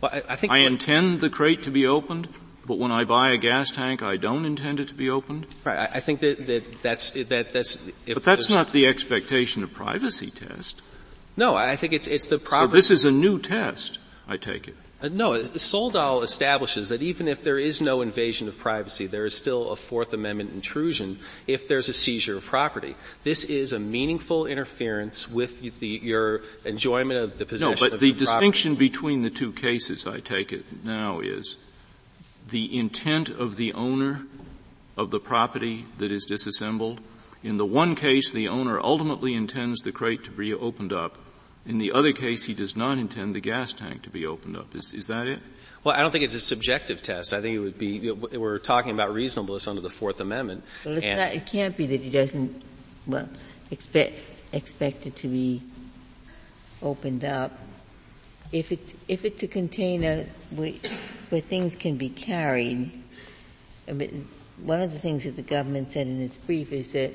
[0.00, 2.28] Well, I, I think I intend the crate to be opened.
[2.68, 5.46] But when I buy a gas tank, I don't intend it to be opened.
[5.64, 5.88] Right.
[5.90, 7.76] I, think that, that that's that that's.
[8.06, 10.82] but that's not the expectation of privacy test.
[11.34, 12.70] No, I think it's it's the proper.
[12.70, 13.98] So this is a new test.
[14.28, 14.76] I take it.
[15.00, 19.34] Uh, no, Soldal establishes that even if there is no invasion of privacy, there is
[19.34, 22.96] still a Fourth Amendment intrusion if there's a seizure of property.
[23.22, 27.90] This is a meaningful interference with the, your enjoyment of the possession of the No,
[27.90, 31.56] but the, the distinction between the two cases, I take it now, is
[32.48, 34.26] the intent of the owner
[34.96, 37.00] of the property that is disassembled.
[37.42, 41.18] In the one case, the owner ultimately intends the crate to be opened up.
[41.66, 44.74] In the other case, he does not intend the gas tank to be opened up.
[44.74, 45.40] Is, is that it?
[45.84, 47.32] Well, I don't think it's a subjective test.
[47.32, 50.64] I think it would be, we're talking about reasonableness under the Fourth Amendment.
[50.84, 52.62] Well, it's not, it can't be that he doesn't,
[53.06, 53.28] well,
[53.70, 54.14] expect,
[54.52, 55.62] expect it to be
[56.82, 57.52] opened up.
[58.50, 60.72] If it's, if it's a container where,
[61.30, 62.90] where things can be carried,
[63.86, 67.12] one of the things that the government said in its brief is that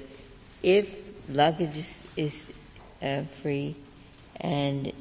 [0.62, 0.90] if
[1.30, 2.52] luggage is, is
[3.02, 3.76] uh, free
[4.38, 4.92] and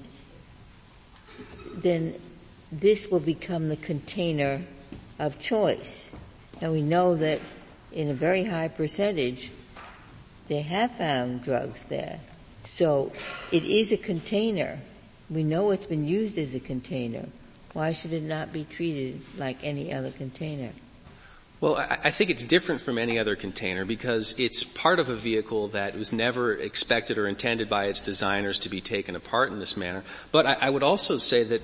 [1.74, 2.14] then
[2.70, 4.62] this will become the container
[5.18, 6.10] of choice.
[6.60, 7.40] And we know that
[7.92, 9.50] in a very high percentage,
[10.48, 12.20] they have found drugs there.
[12.64, 13.12] So
[13.50, 14.78] it is a container
[15.32, 17.26] we know it's been used as a container.
[17.72, 20.72] Why should it not be treated like any other container?
[21.62, 25.68] Well, I think it's different from any other container because it's part of a vehicle
[25.68, 29.76] that was never expected or intended by its designers to be taken apart in this
[29.76, 30.02] manner.
[30.32, 31.62] But I, would also say that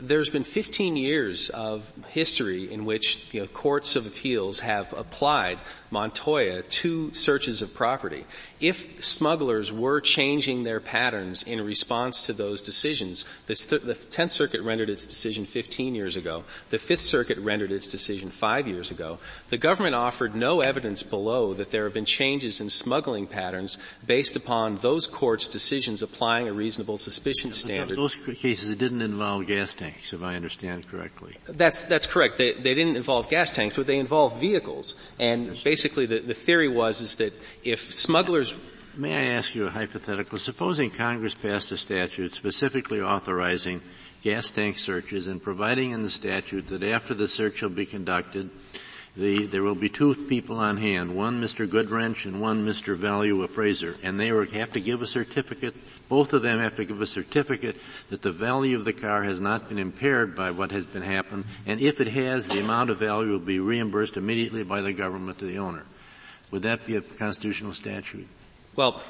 [0.00, 5.58] there's been 15 years of history in which you know, courts of appeals have applied
[5.94, 8.24] Montoya two searches of property.
[8.60, 14.60] If smugglers were changing their patterns in response to those decisions, th- the Tenth Circuit
[14.62, 16.42] rendered its decision 15 years ago.
[16.70, 19.20] The Fifth Circuit rendered its decision five years ago.
[19.50, 24.34] The government offered no evidence below that there have been changes in smuggling patterns based
[24.34, 27.96] upon those courts' decisions applying a reasonable suspicion standard.
[27.96, 31.36] Those cases didn't involve gas tanks, if I understand correctly.
[31.46, 32.38] That's that's correct.
[32.38, 34.96] They, they didn't involve gas tanks, but they involved vehicles.
[35.20, 37.32] And basically, the, the theory was is that
[37.62, 38.54] if smugglers
[38.96, 40.38] May I ask you a hypothetical?
[40.38, 43.80] Supposing Congress passed a statute specifically authorizing
[44.22, 48.50] gas tank searches and providing in the statute that after the search shall be conducted,
[49.16, 51.68] the, there will be two people on hand, one Mr.
[51.68, 52.96] Goodwrench and one Mr.
[52.96, 55.74] Value Appraiser, and they have to give a certificate,
[56.08, 57.76] both of them have to give a certificate
[58.10, 61.44] that the value of the car has not been impaired by what has been happened,
[61.64, 65.38] and if it has, the amount of value will be reimbursed immediately by the government
[65.38, 65.84] to the owner.
[66.50, 68.26] Would that be a constitutional statute?
[68.74, 69.00] Well,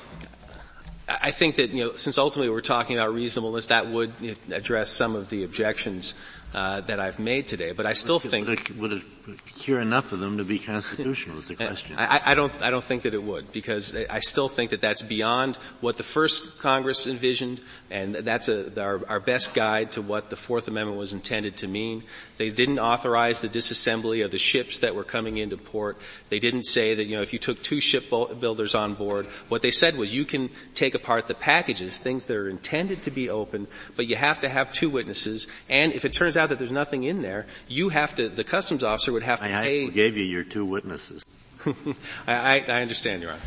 [1.08, 4.12] I think that, you know, since ultimately we're talking about reasonableness, that would
[4.50, 6.14] address some of the objections
[6.54, 7.72] uh, that I've made today.
[7.72, 9.02] But I still think would it, would it
[9.46, 11.38] cure enough of them to be constitutional?
[11.38, 11.96] Is the question.
[11.98, 12.52] I, I, don't.
[12.62, 16.02] I don't think that it would because I still think that that's beyond what the
[16.02, 20.98] first Congress envisioned, and that's a, our, our best guide to what the Fourth Amendment
[20.98, 22.04] was intended to mean.
[22.36, 25.96] They didn't authorize the disassembly of the ships that were coming into port.
[26.28, 29.70] They didn't say that you know if you took two shipbuilders on board, what they
[29.70, 33.66] said was you can take apart the packages, things that are intended to be open,
[33.96, 36.72] but you have to have two witnesses, and if it turns out out that there's
[36.72, 39.86] nothing in there, you have to, the customs officer would have to I, pay.
[39.86, 41.24] I gave you your two witnesses.
[42.26, 43.40] I, I, understand, Your Honor.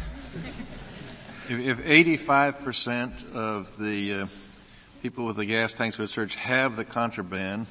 [1.50, 4.28] If, if 85% of the uh,
[5.02, 7.68] people with the gas tanks with search have the contraband,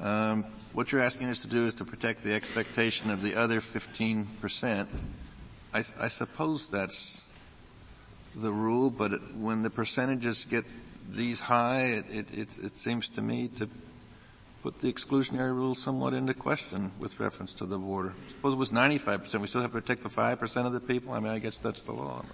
[0.00, 3.60] um, what you're asking us to do is to protect the expectation of the other
[3.60, 4.86] 15%.
[5.72, 7.26] I, I suppose that's
[8.36, 10.64] the rule, but it, when the percentages get
[11.08, 13.68] these high, it, it, it, seems to me to
[14.62, 18.14] put the exclusionary rule somewhat into question with reference to the border.
[18.28, 19.40] Suppose it was 95%.
[19.40, 21.12] We still have to protect the 5% of the people?
[21.12, 22.24] I mean, I guess that's the law.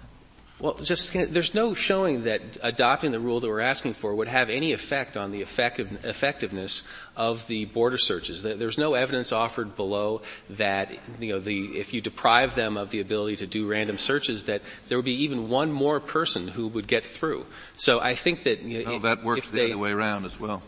[0.59, 4.49] Well, just there's no showing that adopting the rule that we're asking for would have
[4.49, 6.81] any effect on the effective, effectiveness
[7.15, 8.41] of the border searches.
[8.41, 13.01] There's no evidence offered below that you know the if you deprive them of the
[13.01, 16.87] ability to do random searches, that there would be even one more person who would
[16.87, 17.45] get through.
[17.75, 20.39] So I think that you know, well, that works the they, other way around as
[20.39, 20.63] well.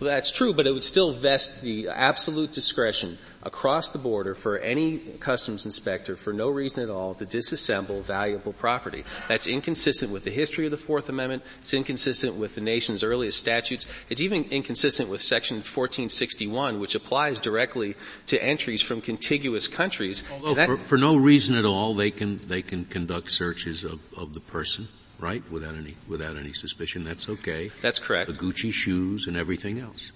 [0.00, 4.56] Well, that's true, but it would still vest the absolute discretion across the border for
[4.58, 9.04] any customs inspector for no reason at all to disassemble valuable property.
[9.26, 11.42] That's inconsistent with the history of the Fourth Amendment.
[11.62, 13.86] It's inconsistent with the nation's earliest statutes.
[14.08, 17.96] It's even inconsistent with Section 1461, which applies directly
[18.26, 20.22] to entries from contiguous countries.
[20.30, 24.00] Although that, for, for, no reason at all, they can they can conduct searches of,
[24.16, 24.88] of the person
[25.18, 25.42] right?
[25.50, 27.04] Without any, without any suspicion.
[27.04, 27.70] That's okay.
[27.80, 28.30] That's correct.
[28.30, 30.12] The Gucci shoes and everything else.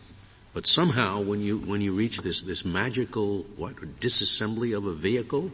[0.55, 5.51] But somehow when you, when you reach this, this magical, what, disassembly of a vehicle,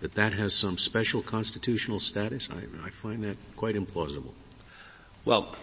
[0.00, 4.32] that that has some special constitutional status, I, I find that quite implausible.
[5.24, 5.54] Well,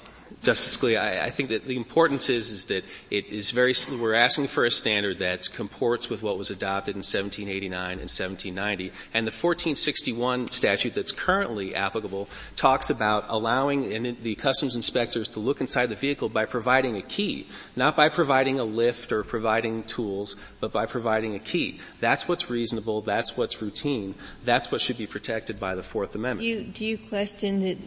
[0.42, 4.14] Justice Scalia, I, I, think that the importance is, is that it is very, we're
[4.14, 8.92] asking for a standard that comports with what was adopted in 1789 and 1790.
[9.14, 15.62] And the 1461 statute that's currently applicable talks about allowing the customs inspectors to look
[15.62, 17.48] inside the vehicle by providing a key.
[17.76, 21.80] Not by providing a lift or providing tools, but by providing a key.
[22.00, 24.16] That's what's reasonable, that's what's routine,
[24.46, 26.48] that's what should be protected by the Fourth Amendment.
[26.48, 27.78] You, do you question that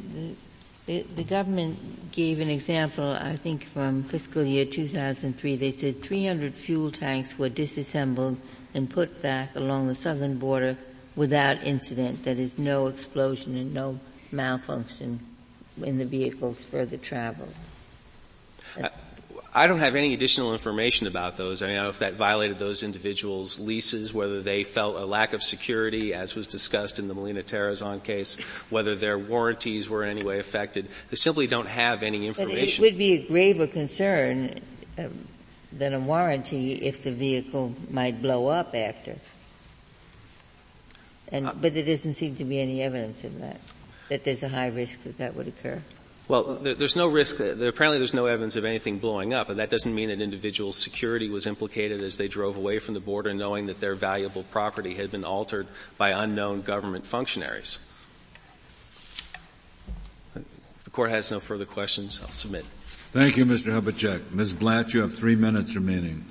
[0.86, 5.56] the, the government gave an example, I think from fiscal year 2003.
[5.56, 8.36] They said 300 fuel tanks were disassembled
[8.74, 10.76] and put back along the southern border
[11.14, 12.24] without incident.
[12.24, 14.00] That is no explosion and no
[14.32, 15.20] malfunction
[15.82, 17.54] in the vehicle's further travels.
[19.54, 21.62] Don't have any additional information about those.
[21.62, 25.04] I mean, I don't know if that violated those individuals' leases, whether they felt a
[25.04, 28.40] lack of security, as was discussed in the Molina Tarazon case,
[28.70, 30.88] whether their warranties were in any way affected.
[31.10, 32.82] They simply don't have any information.
[32.82, 34.54] But it would be a graver concern
[34.98, 35.28] um,
[35.70, 39.16] than a warranty if the vehicle might blow up after.
[41.28, 43.60] And, uh, but there doesn't seem to be any evidence of that,
[44.08, 45.82] that there's a high risk that that would occur.
[46.28, 47.40] Well, there's no risk.
[47.40, 51.28] Apparently, there's no evidence of anything blowing up, and that doesn't mean that individuals' security
[51.28, 55.10] was implicated as they drove away from the border, knowing that their valuable property had
[55.10, 55.66] been altered
[55.98, 57.80] by unknown government functionaries.
[60.36, 62.64] If the court has no further questions, I'll submit.
[62.64, 63.78] Thank you, Mr.
[63.78, 64.30] Hubachek.
[64.30, 64.54] Ms.
[64.54, 66.24] Blatt, you have three minutes remaining.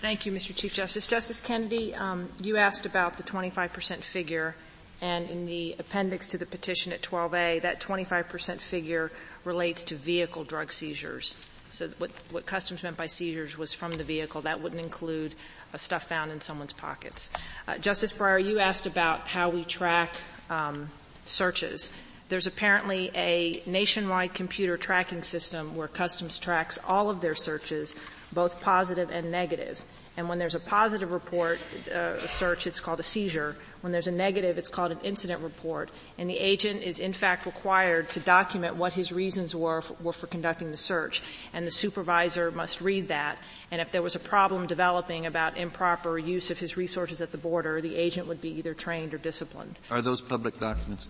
[0.00, 0.54] Thank you, Mr.
[0.54, 1.08] Chief Justice.
[1.08, 4.54] Justice Kennedy, um, you asked about the 25% figure
[5.00, 9.12] and in the appendix to the petition at 12A, that 25% figure
[9.44, 11.36] relates to vehicle drug seizures.
[11.70, 14.40] So what, what customs meant by seizures was from the vehicle.
[14.42, 15.34] That wouldn't include
[15.76, 17.30] stuff found in someone's pockets.
[17.66, 20.16] Uh, Justice Breyer, you asked about how we track
[20.48, 20.88] um,
[21.26, 21.90] searches.
[22.28, 28.62] There's apparently a nationwide computer tracking system where customs tracks all of their searches, both
[28.62, 29.82] positive and negative.
[30.16, 31.58] And when there's a positive report,
[31.94, 33.56] uh, search, it's called a seizure.
[33.80, 35.90] When there's a negative, it's called an incident report.
[36.18, 40.12] And the agent is in fact required to document what his reasons were for, were
[40.12, 41.22] for conducting the search.
[41.52, 43.38] And the supervisor must read that.
[43.70, 47.38] And if there was a problem developing about improper use of his resources at the
[47.38, 49.78] border, the agent would be either trained or disciplined.
[49.90, 51.08] Are those public documents?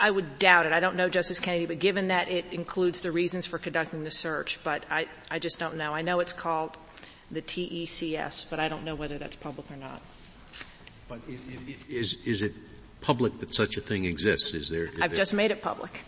[0.00, 0.72] I would doubt it.
[0.72, 4.10] I don't know, Justice Kennedy, but given that it includes the reasons for conducting the
[4.10, 5.94] search, but I, I just don't know.
[5.94, 6.76] I know it's called
[7.30, 10.00] the TECS, but I don't know whether that's public or not.
[11.08, 12.52] But it, it, is, is it
[13.00, 14.54] public that such a thing exists?
[14.54, 14.86] Is there?
[14.86, 15.18] Is I've there...
[15.18, 15.92] just made it public.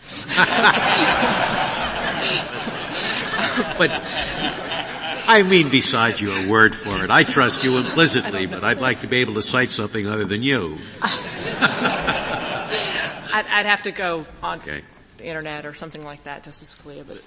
[3.78, 3.90] but
[5.28, 7.10] I mean besides your word for it.
[7.10, 10.42] I trust you implicitly, but I'd like to be able to cite something other than
[10.42, 10.78] you.
[11.02, 11.12] I'd,
[13.50, 14.80] I'd, have to go on okay.
[15.18, 17.06] the internet or something like that, Justice Scalia.
[17.06, 17.22] But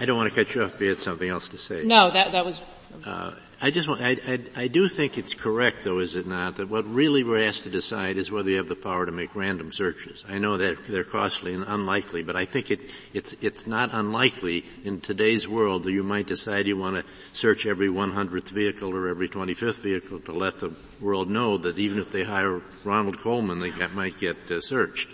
[0.00, 1.82] I don't want to cut you off, if you had something else to say.
[1.84, 2.60] No, that that was.
[3.04, 6.56] Uh, I just want, I, I, I, do think it's correct though, is it not,
[6.56, 9.34] that what really we're asked to decide is whether you have the power to make
[9.34, 10.24] random searches.
[10.28, 12.80] I know that they're costly and unlikely, but I think it,
[13.12, 17.66] it's, it's not unlikely in today's world that you might decide you want to search
[17.66, 22.10] every 100th vehicle or every 25th vehicle to let the world know that even if
[22.10, 25.08] they hire Ronald Coleman, they might get uh, searched.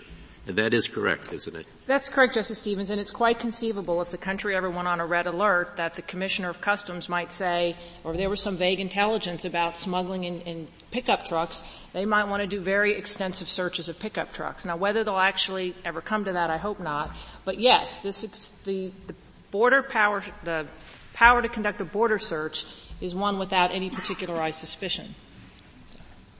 [0.47, 1.67] That is correct, isn't it?
[1.85, 5.05] That's correct, Justice Stevens, and it's quite conceivable if the country ever went on a
[5.05, 9.45] red alert that the Commissioner of Customs might say, or there was some vague intelligence
[9.45, 11.63] about smuggling in, in pickup trucks,
[11.93, 14.65] they might want to do very extensive searches of pickup trucks.
[14.65, 17.15] Now, whether they'll actually ever come to that, I hope not.
[17.45, 19.15] But yes, this is the, the
[19.51, 20.65] border power, the
[21.13, 22.65] power to conduct a border search
[22.99, 25.13] is one without any particularized suspicion.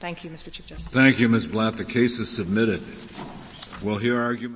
[0.00, 0.50] Thank you, Mr.
[0.50, 0.92] Chief Justice.
[0.92, 1.46] Thank you, Ms.
[1.46, 1.76] Blatt.
[1.76, 2.82] The case is submitted.
[3.82, 4.52] We'll hear argument.